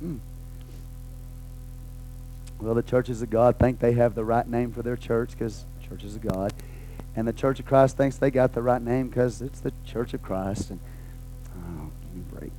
Hmm. 0.00 0.16
Well, 2.60 2.74
the 2.74 2.82
churches 2.82 3.22
of 3.22 3.30
God 3.30 3.58
think 3.58 3.78
they 3.78 3.92
have 3.92 4.14
the 4.14 4.24
right 4.24 4.46
name 4.46 4.72
for 4.72 4.82
their 4.82 4.96
church 4.96 5.30
because 5.30 5.64
churches 5.88 6.16
of 6.16 6.22
God. 6.22 6.52
And 7.16 7.26
the 7.26 7.32
Church 7.32 7.58
of 7.58 7.66
Christ 7.66 7.96
thinks 7.96 8.16
they 8.16 8.30
got 8.30 8.52
the 8.52 8.62
right 8.62 8.80
name 8.80 9.08
because 9.08 9.42
it's 9.42 9.60
the 9.60 9.72
Church 9.84 10.14
of 10.14 10.22
Christ. 10.22 10.70
And 10.70 10.78
oh, 11.56 11.90
give 12.02 12.14
me 12.14 12.22
a 12.30 12.34
break. 12.38 12.52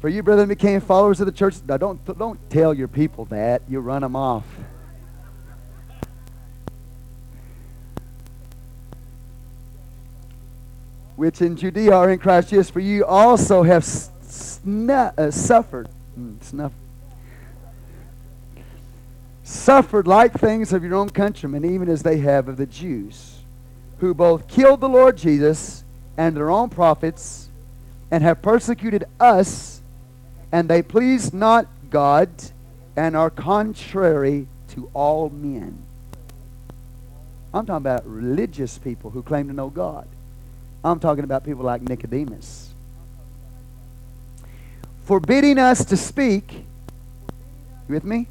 For 0.00 0.10
you, 0.10 0.22
brethren, 0.22 0.48
became 0.48 0.80
followers 0.80 1.20
of 1.20 1.26
the 1.26 1.32
church. 1.32 1.54
Now, 1.66 1.78
don't, 1.78 2.18
don't 2.18 2.38
tell 2.50 2.74
your 2.74 2.88
people 2.88 3.24
that. 3.26 3.62
You 3.66 3.80
run 3.80 4.02
them 4.02 4.14
off. 4.14 4.44
Which 11.16 11.40
in 11.40 11.56
Judea 11.56 11.92
are 11.92 12.10
in 12.10 12.18
Christ 12.18 12.50
Jesus, 12.50 12.70
for 12.70 12.80
you 12.80 13.04
also 13.04 13.62
have 13.62 13.82
snu- 13.82 15.18
uh, 15.18 15.30
suffered. 15.30 15.88
Mm, 16.18 16.42
snuff. 16.42 16.72
Suffered 19.42 20.06
like 20.06 20.34
things 20.34 20.72
of 20.72 20.84
your 20.84 20.94
own 20.94 21.08
countrymen, 21.08 21.64
even 21.64 21.88
as 21.88 22.02
they 22.02 22.18
have 22.18 22.48
of 22.48 22.56
the 22.56 22.66
Jews, 22.66 23.40
who 23.98 24.12
both 24.12 24.48
killed 24.48 24.80
the 24.80 24.88
Lord 24.88 25.16
Jesus 25.16 25.84
and 26.16 26.36
their 26.36 26.50
own 26.50 26.68
prophets, 26.68 27.48
and 28.10 28.22
have 28.22 28.42
persecuted 28.42 29.04
us, 29.18 29.82
and 30.52 30.68
they 30.68 30.82
please 30.82 31.32
not 31.32 31.66
God, 31.90 32.30
and 32.96 33.16
are 33.16 33.30
contrary 33.30 34.48
to 34.68 34.90
all 34.94 35.28
men. 35.28 35.82
I'm 37.52 37.66
talking 37.66 37.76
about 37.76 38.06
religious 38.06 38.78
people 38.78 39.10
who 39.10 39.22
claim 39.22 39.48
to 39.48 39.54
know 39.54 39.70
God. 39.70 40.08
I'm 40.84 41.00
talking 41.00 41.24
about 41.24 41.44
people 41.44 41.64
like 41.64 41.82
Nicodemus. 41.82 42.70
Forbidding 45.04 45.58
us 45.58 45.84
to 45.86 45.96
speak, 45.96 46.52
you 46.52 47.94
with 47.94 48.04
me? 48.04 48.28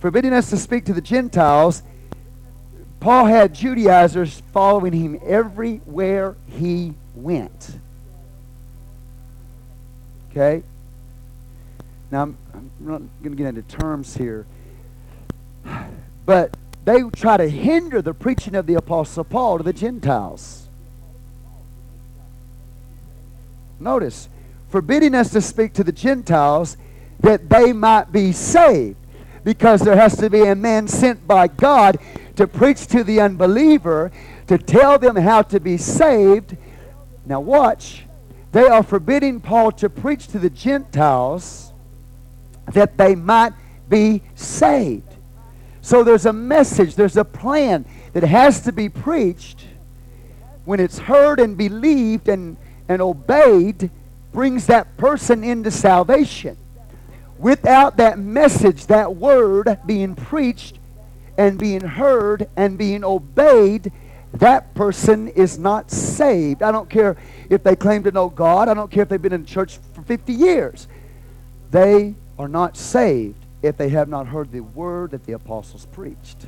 Forbidding 0.00 0.32
us 0.32 0.50
to 0.50 0.56
speak 0.56 0.84
to 0.86 0.92
the 0.92 1.00
Gentiles, 1.00 1.82
Paul 3.00 3.26
had 3.26 3.54
Judaizers 3.54 4.42
following 4.52 4.92
him 4.92 5.20
everywhere 5.24 6.36
he 6.46 6.94
went. 7.14 7.78
Okay? 10.30 10.62
Now, 12.10 12.22
I'm, 12.22 12.38
I'm 12.52 12.70
not 12.80 13.02
going 13.22 13.36
to 13.36 13.36
get 13.36 13.46
into 13.46 13.62
terms 13.62 14.16
here. 14.16 14.46
But 16.24 16.56
they 16.84 17.02
try 17.14 17.36
to 17.36 17.48
hinder 17.48 18.02
the 18.02 18.14
preaching 18.14 18.54
of 18.54 18.66
the 18.66 18.74
Apostle 18.74 19.24
Paul 19.24 19.58
to 19.58 19.64
the 19.64 19.72
Gentiles. 19.72 20.65
Notice, 23.78 24.28
forbidding 24.68 25.14
us 25.14 25.30
to 25.30 25.40
speak 25.40 25.72
to 25.74 25.84
the 25.84 25.92
Gentiles 25.92 26.76
that 27.20 27.48
they 27.48 27.72
might 27.72 28.12
be 28.12 28.32
saved. 28.32 28.96
Because 29.44 29.80
there 29.80 29.96
has 29.96 30.16
to 30.16 30.28
be 30.28 30.42
a 30.42 30.54
man 30.54 30.88
sent 30.88 31.26
by 31.26 31.46
God 31.46 31.98
to 32.34 32.46
preach 32.46 32.86
to 32.88 33.04
the 33.04 33.20
unbeliever, 33.20 34.10
to 34.48 34.58
tell 34.58 34.98
them 34.98 35.16
how 35.16 35.42
to 35.42 35.60
be 35.60 35.76
saved. 35.76 36.56
Now, 37.24 37.40
watch. 37.40 38.04
They 38.52 38.66
are 38.66 38.82
forbidding 38.82 39.40
Paul 39.40 39.72
to 39.72 39.90
preach 39.90 40.28
to 40.28 40.38
the 40.38 40.50
Gentiles 40.50 41.72
that 42.72 42.96
they 42.96 43.14
might 43.14 43.52
be 43.88 44.22
saved. 44.34 45.14
So 45.80 46.02
there's 46.02 46.26
a 46.26 46.32
message, 46.32 46.96
there's 46.96 47.16
a 47.16 47.24
plan 47.24 47.84
that 48.12 48.24
has 48.24 48.62
to 48.62 48.72
be 48.72 48.88
preached 48.88 49.66
when 50.64 50.80
it's 50.80 50.98
heard 50.98 51.38
and 51.38 51.56
believed 51.56 52.28
and 52.28 52.56
and 52.88 53.02
obeyed 53.02 53.90
brings 54.32 54.66
that 54.66 54.96
person 54.96 55.42
into 55.42 55.70
salvation. 55.70 56.56
Without 57.38 57.96
that 57.96 58.18
message, 58.18 58.86
that 58.86 59.16
word 59.16 59.78
being 59.86 60.14
preached 60.14 60.78
and 61.38 61.58
being 61.58 61.80
heard 61.80 62.48
and 62.56 62.78
being 62.78 63.04
obeyed, 63.04 63.92
that 64.34 64.74
person 64.74 65.28
is 65.28 65.58
not 65.58 65.90
saved. 65.90 66.62
I 66.62 66.70
don't 66.70 66.88
care 66.88 67.16
if 67.48 67.62
they 67.62 67.76
claim 67.76 68.02
to 68.04 68.10
know 68.10 68.28
God. 68.28 68.68
I 68.68 68.74
don't 68.74 68.90
care 68.90 69.02
if 69.02 69.08
they've 69.08 69.20
been 69.20 69.32
in 69.32 69.44
church 69.44 69.78
for 69.94 70.02
50 70.02 70.32
years. 70.32 70.88
They 71.70 72.14
are 72.38 72.48
not 72.48 72.76
saved 72.76 73.44
if 73.62 73.76
they 73.76 73.88
have 73.90 74.08
not 74.08 74.28
heard 74.28 74.52
the 74.52 74.60
word 74.60 75.10
that 75.10 75.24
the 75.24 75.32
apostles 75.32 75.86
preached. 75.86 76.46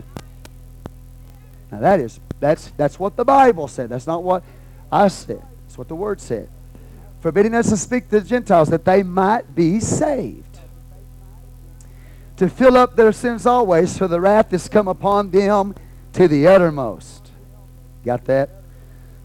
Now 1.70 1.80
that 1.80 2.00
is 2.00 2.20
that's 2.40 2.70
that's 2.76 2.98
what 2.98 3.16
the 3.16 3.24
Bible 3.24 3.68
said. 3.68 3.90
That's 3.90 4.06
not 4.06 4.22
what 4.22 4.42
I 4.90 5.08
said 5.08 5.42
what 5.78 5.88
the 5.88 5.94
word 5.94 6.20
said. 6.20 6.48
Forbidding 7.20 7.54
us 7.54 7.70
to 7.70 7.76
speak 7.76 8.10
to 8.10 8.20
the 8.20 8.26
Gentiles 8.26 8.68
that 8.70 8.84
they 8.84 9.02
might 9.02 9.54
be 9.54 9.80
saved. 9.80 10.44
To 12.36 12.48
fill 12.48 12.76
up 12.76 12.96
their 12.96 13.12
sins 13.12 13.46
always, 13.46 13.96
for 13.96 14.08
the 14.08 14.20
wrath 14.20 14.52
is 14.52 14.68
come 14.68 14.88
upon 14.88 15.30
them 15.30 15.74
to 16.12 16.28
the 16.28 16.46
uttermost. 16.46 17.30
Got 18.04 18.24
that? 18.26 18.50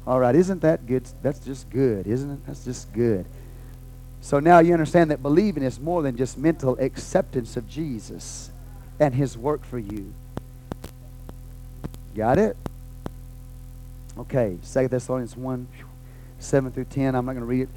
All 0.05 0.19
right, 0.19 0.35
isn't 0.35 0.61
that 0.61 0.85
good? 0.85 1.07
That's 1.21 1.39
just 1.39 1.69
good, 1.69 2.07
isn't 2.07 2.29
it? 2.29 2.45
That's 2.45 2.65
just 2.65 2.91
good. 2.93 3.25
So 4.21 4.39
now 4.39 4.59
you 4.59 4.73
understand 4.73 5.11
that 5.11 5.21
believing 5.21 5.63
is 5.63 5.79
more 5.79 6.01
than 6.01 6.15
just 6.15 6.37
mental 6.37 6.77
acceptance 6.79 7.57
of 7.57 7.67
Jesus 7.67 8.51
and 8.99 9.13
his 9.13 9.37
work 9.37 9.65
for 9.65 9.79
you. 9.79 10.13
Got 12.15 12.37
it? 12.37 12.57
Okay, 14.17 14.57
2 14.71 14.87
Thessalonians 14.87 15.35
1. 15.35 15.67
7 16.43 16.71
through 16.71 16.85
10. 16.85 17.15
I'm 17.15 17.25
not 17.25 17.33
going 17.33 17.41
to 17.41 17.45
read 17.45 17.61
it. 17.61 17.69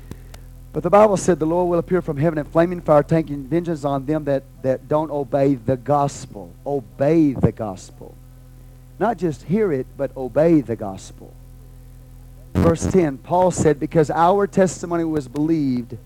But 0.72 0.82
the 0.82 0.90
Bible 0.90 1.16
said 1.16 1.38
the 1.38 1.46
Lord 1.46 1.70
will 1.70 1.78
appear 1.78 2.02
from 2.02 2.18
heaven 2.18 2.38
in 2.38 2.44
flaming 2.44 2.82
fire, 2.82 3.02
taking 3.02 3.44
vengeance 3.44 3.84
on 3.84 4.04
them 4.04 4.24
that, 4.24 4.42
that 4.62 4.88
don't 4.88 5.10
obey 5.10 5.54
the 5.54 5.76
gospel. 5.76 6.52
Obey 6.66 7.32
the 7.32 7.52
gospel. 7.52 8.14
Not 8.98 9.16
just 9.16 9.44
hear 9.44 9.72
it, 9.72 9.86
but 9.96 10.14
obey 10.16 10.60
the 10.60 10.76
gospel. 10.76 11.32
Verse 12.54 12.86
10, 12.86 13.18
Paul 13.18 13.50
said, 13.50 13.78
Because 13.78 14.10
our 14.10 14.46
testimony 14.46 15.04
was 15.04 15.28
believed, 15.28 15.96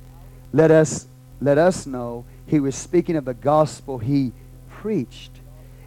let 0.53 0.71
us, 0.71 1.07
let 1.41 1.59
us 1.59 1.87
know 1.87 2.25
he 2.47 2.61
was 2.61 2.75
speaking 2.75 3.17
of 3.17 3.25
the 3.25 3.35
gospel 3.35 3.99
he 3.99 4.33
preached. 4.69 5.33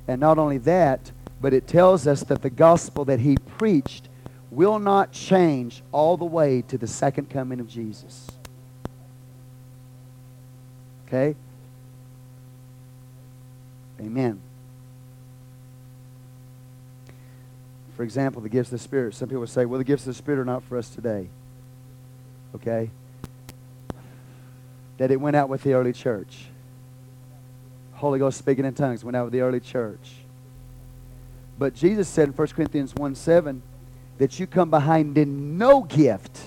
And 0.07 0.19
not 0.19 0.37
only 0.37 0.57
that, 0.59 1.11
but 1.41 1.53
it 1.53 1.67
tells 1.67 2.07
us 2.07 2.23
that 2.23 2.41
the 2.41 2.49
gospel 2.49 3.05
that 3.05 3.19
he 3.19 3.35
preached 3.35 4.07
will 4.55 4.79
not 4.79 5.11
change 5.11 5.81
all 5.91 6.17
the 6.17 6.25
way 6.25 6.61
to 6.63 6.77
the 6.77 6.87
second 6.87 7.29
coming 7.29 7.59
of 7.59 7.67
Jesus. 7.67 8.27
Okay? 11.07 11.35
Amen. 13.99 14.39
For 17.95 18.03
example, 18.03 18.41
the 18.41 18.49
gifts 18.49 18.71
of 18.71 18.79
the 18.79 18.83
Spirit. 18.83 19.13
Some 19.13 19.29
people 19.29 19.45
say, 19.45 19.65
well, 19.65 19.77
the 19.77 19.83
gifts 19.83 20.03
of 20.03 20.07
the 20.07 20.17
Spirit 20.17 20.39
are 20.39 20.45
not 20.45 20.63
for 20.63 20.77
us 20.77 20.89
today. 20.89 21.29
Okay? 22.55 22.89
That 24.97 25.11
it 25.11 25.21
went 25.21 25.35
out 25.35 25.49
with 25.49 25.63
the 25.63 25.73
early 25.73 25.93
church. 25.93 26.45
Holy 27.93 28.19
Ghost 28.19 28.37
speaking 28.37 28.65
in 28.65 28.73
tongues 28.73 29.03
went 29.03 29.15
out 29.15 29.25
with 29.25 29.33
the 29.33 29.41
early 29.41 29.59
church. 29.59 30.15
But 31.57 31.75
Jesus 31.75 32.07
said 32.07 32.29
in 32.29 32.33
1 32.33 32.47
Corinthians 32.49 32.95
1 32.95 33.15
7, 33.15 33.61
that 34.17 34.39
you 34.39 34.47
come 34.47 34.69
behind 34.69 35.17
in 35.17 35.57
no 35.57 35.81
gift 35.81 36.39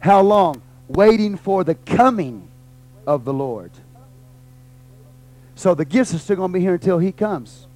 How 0.00 0.20
long? 0.20 0.62
Waiting 0.88 1.36
for 1.36 1.64
the 1.64 1.74
coming 1.74 2.48
of 3.06 3.24
the 3.24 3.32
Lord. 3.32 3.70
So 5.54 5.74
the 5.74 5.84
gifts 5.84 6.14
are 6.14 6.18
still 6.18 6.36
going 6.36 6.52
to 6.52 6.58
be 6.58 6.60
here 6.60 6.74
until 6.74 6.98
He 6.98 7.12
comes. 7.12 7.66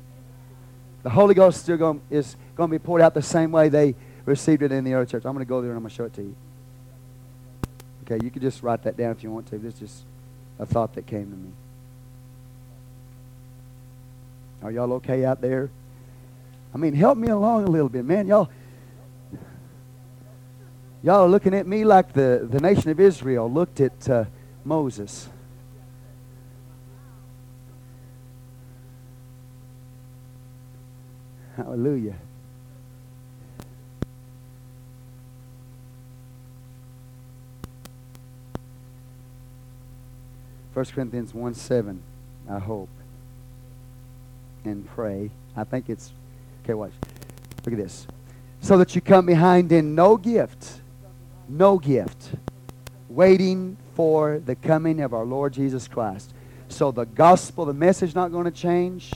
The 1.02 1.10
Holy 1.10 1.34
Ghost 1.34 1.62
still 1.62 1.76
going, 1.76 2.00
is 2.10 2.36
going 2.54 2.70
to 2.70 2.78
be 2.78 2.78
poured 2.78 3.02
out 3.02 3.12
the 3.12 3.22
same 3.22 3.50
way 3.50 3.68
they 3.68 3.94
received 4.24 4.62
it 4.62 4.70
in 4.70 4.84
the 4.84 4.94
early 4.94 5.06
church. 5.06 5.24
I'm 5.24 5.32
going 5.32 5.44
to 5.44 5.48
go 5.48 5.60
there 5.60 5.72
and 5.72 5.76
I'm 5.78 5.82
going 5.82 5.90
to 5.90 5.96
show 5.96 6.04
it 6.04 6.14
to 6.14 6.22
you. 6.22 6.36
Okay, 8.04 8.24
you 8.24 8.30
can 8.30 8.40
just 8.40 8.62
write 8.62 8.84
that 8.84 8.96
down 8.96 9.10
if 9.10 9.22
you 9.22 9.30
want 9.30 9.46
to. 9.48 9.58
This 9.58 9.74
is 9.74 9.80
just 9.80 10.04
a 10.58 10.66
thought 10.66 10.94
that 10.94 11.06
came 11.06 11.30
to 11.30 11.36
me. 11.36 11.50
Are 14.62 14.70
y'all 14.70 14.92
okay 14.94 15.24
out 15.24 15.40
there? 15.40 15.70
I 16.74 16.78
mean, 16.78 16.94
help 16.94 17.18
me 17.18 17.28
along 17.28 17.64
a 17.64 17.70
little 17.70 17.88
bit, 17.88 18.04
man. 18.04 18.26
Y'all, 18.26 18.50
y'all 21.02 21.24
are 21.24 21.28
looking 21.28 21.54
at 21.54 21.66
me 21.66 21.84
like 21.84 22.12
the, 22.14 22.46
the 22.50 22.60
nation 22.60 22.90
of 22.90 22.98
Israel 22.98 23.50
looked 23.50 23.80
at 23.80 24.08
uh, 24.08 24.24
Moses. 24.64 25.28
Hallelujah. 31.56 32.16
First 40.72 40.94
Corinthians 40.94 41.34
1 41.34 41.52
7, 41.52 42.02
I 42.48 42.58
hope. 42.58 42.88
And 44.64 44.86
pray. 44.86 45.30
I 45.54 45.64
think 45.64 45.90
it's 45.90 46.14
okay, 46.62 46.74
watch. 46.74 46.92
Look 47.64 47.74
at 47.74 47.78
this. 47.78 48.06
So 48.60 48.78
that 48.78 48.94
you 48.94 49.00
come 49.00 49.26
behind 49.26 49.72
in 49.72 49.94
no 49.94 50.16
gift, 50.16 50.80
no 51.48 51.78
gift, 51.78 52.30
waiting 53.08 53.76
for 53.94 54.38
the 54.44 54.54
coming 54.54 55.00
of 55.00 55.12
our 55.12 55.24
Lord 55.24 55.52
Jesus 55.52 55.88
Christ. 55.88 56.32
So 56.68 56.90
the 56.90 57.04
gospel, 57.04 57.66
the 57.66 57.74
message 57.74 58.14
not 58.14 58.32
going 58.32 58.44
to 58.44 58.50
change 58.50 59.12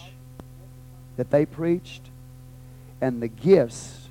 that 1.17 1.31
they 1.31 1.47
preached 1.47 2.03
and 3.01 3.23
the 3.23 3.29
gifts 3.29 4.09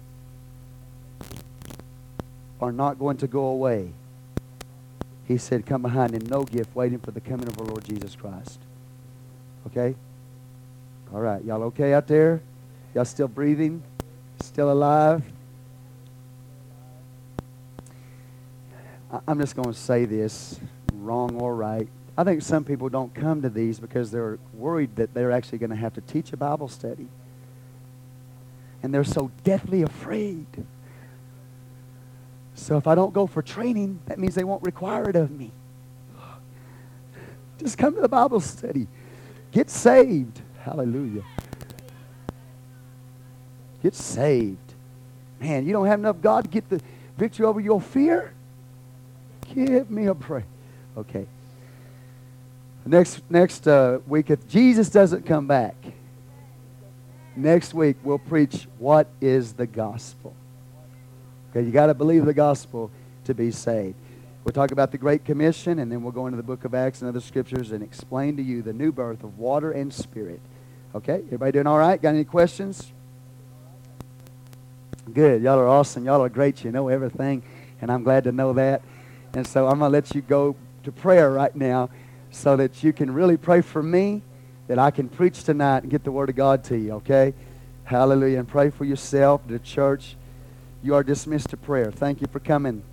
are 2.61 2.71
not 2.71 2.97
going 2.97 3.17
to 3.17 3.27
go 3.27 3.45
away. 3.47 3.91
He 5.27 5.37
said, 5.37 5.65
Come 5.65 5.81
behind 5.81 6.13
in 6.13 6.25
no 6.25 6.43
gift, 6.43 6.75
waiting 6.75 6.99
for 6.99 7.11
the 7.11 7.21
coming 7.21 7.47
of 7.47 7.59
our 7.59 7.65
Lord 7.65 7.83
Jesus 7.83 8.15
Christ. 8.15 8.59
Okay? 9.67 9.95
All 11.13 11.19
right. 11.19 11.43
Y'all 11.43 11.63
okay 11.63 11.93
out 11.93 12.07
there? 12.07 12.41
Y'all 12.95 13.05
still 13.05 13.27
breathing? 13.27 13.83
Still 14.41 14.71
alive? 14.71 15.21
I'm 19.27 19.39
just 19.39 19.55
going 19.55 19.71
to 19.71 19.79
say 19.79 20.05
this, 20.05 20.59
wrong 20.93 21.35
or 21.35 21.55
right. 21.55 21.87
I 22.17 22.23
think 22.23 22.41
some 22.41 22.63
people 22.63 22.89
don't 22.89 23.13
come 23.13 23.41
to 23.43 23.49
these 23.49 23.79
because 23.79 24.09
they're 24.09 24.39
worried 24.53 24.95
that 24.95 25.13
they're 25.13 25.31
actually 25.31 25.57
going 25.57 25.69
to 25.69 25.75
have 25.75 25.93
to 25.95 26.01
teach 26.01 26.33
a 26.33 26.37
Bible 26.37 26.69
study 26.69 27.07
and 28.85 28.93
they're 28.93 29.03
so 29.03 29.31
deathly 29.43 29.81
afraid. 29.81 30.45
So 32.53 32.77
if 32.77 32.85
I 32.85 32.93
don't 32.93 33.13
go 33.13 33.25
for 33.25 33.41
training, 33.41 33.99
that 34.05 34.19
means 34.19 34.35
they 34.35 34.43
won't 34.43 34.63
require 34.63 35.09
it 35.09 35.15
of 35.15 35.31
me. 35.31 35.51
Just 37.57 37.77
come 37.77 37.95
to 37.95 38.01
the 38.01 38.07
Bible 38.07 38.39
study. 38.39 38.87
Get 39.51 39.69
saved. 39.69 40.39
Hallelujah. 40.61 41.23
Get 43.85 43.93
saved. 43.93 44.73
Man, 45.39 45.67
you 45.67 45.71
don't 45.71 45.85
have 45.85 45.99
enough 45.99 46.19
God 46.19 46.45
to 46.45 46.49
get 46.49 46.67
the 46.69 46.81
victory 47.19 47.45
over 47.45 47.59
your 47.59 47.79
fear? 47.79 48.33
Give 49.53 49.91
me 49.91 50.07
a 50.07 50.15
prayer. 50.15 50.47
Okay. 50.97 51.27
Next 52.83 53.21
next 53.29 53.67
uh, 53.67 53.99
week, 54.07 54.31
if 54.31 54.47
Jesus 54.47 54.89
doesn't 54.89 55.27
come 55.27 55.45
back, 55.45 55.75
Next 57.35 57.75
week, 57.75 57.97
we'll 58.03 58.17
preach 58.17 58.67
what 58.79 59.07
is 59.19 59.53
the 59.53 59.67
gospel. 59.67 60.33
Okay, 61.51 61.63
you 61.63 61.71
got 61.71 61.87
to 61.87 61.93
believe 61.93 62.25
the 62.25 62.33
gospel 62.33 62.89
to 63.25 63.35
be 63.35 63.51
saved. 63.51 63.95
We'll 64.43 64.53
talk 64.53 64.71
about 64.71 64.91
the 64.91 64.97
Great 64.97 65.25
Commission, 65.25 65.77
and 65.77 65.91
then 65.91 66.01
we'll 66.01 66.11
go 66.11 66.25
into 66.25 66.37
the 66.37 66.43
book 66.43 66.65
of 66.65 66.73
Acts 66.73 67.01
and 67.01 67.09
other 67.09 67.19
scriptures 67.19 67.71
and 67.71 67.83
explain 67.83 68.37
to 68.37 68.41
you 68.41 68.63
the 68.63 68.73
new 68.73 68.91
birth 68.91 69.23
of 69.23 69.37
water 69.37 69.71
and 69.71 69.93
spirit. 69.93 70.39
Okay, 70.95 71.21
everybody 71.25 71.51
doing 71.51 71.67
all 71.67 71.77
right? 71.77 72.01
Got 72.01 72.15
any 72.15 72.23
questions? 72.23 72.93
Good. 75.13 75.43
Y'all 75.43 75.59
are 75.59 75.67
awesome. 75.67 76.05
Y'all 76.05 76.21
are 76.21 76.29
great. 76.29 76.63
You 76.63 76.71
know 76.71 76.87
everything, 76.87 77.43
and 77.81 77.91
I'm 77.91 78.03
glad 78.03 78.23
to 78.23 78.31
know 78.31 78.53
that. 78.53 78.81
And 79.33 79.45
so 79.45 79.67
I'm 79.67 79.79
going 79.79 79.91
to 79.91 79.93
let 79.93 80.15
you 80.15 80.21
go 80.21 80.55
to 80.83 80.91
prayer 80.91 81.31
right 81.31 81.55
now 81.55 81.89
so 82.31 82.55
that 82.57 82.83
you 82.83 82.91
can 82.91 83.13
really 83.13 83.37
pray 83.37 83.61
for 83.61 83.83
me 83.83 84.21
that 84.67 84.79
I 84.79 84.91
can 84.91 85.07
preach 85.07 85.43
tonight 85.43 85.83
and 85.83 85.91
get 85.91 86.03
the 86.03 86.11
Word 86.11 86.29
of 86.29 86.35
God 86.35 86.63
to 86.65 86.77
you, 86.77 86.93
okay? 86.93 87.33
Hallelujah. 87.83 88.39
And 88.39 88.47
pray 88.47 88.71
for 88.71 88.83
yourself, 88.83 89.41
the 89.47 89.59
church. 89.59 90.15
You 90.81 90.95
are 90.95 91.03
dismissed 91.03 91.49
to 91.49 91.57
prayer. 91.57 91.91
Thank 91.91 92.21
you 92.21 92.27
for 92.27 92.39
coming. 92.39 92.83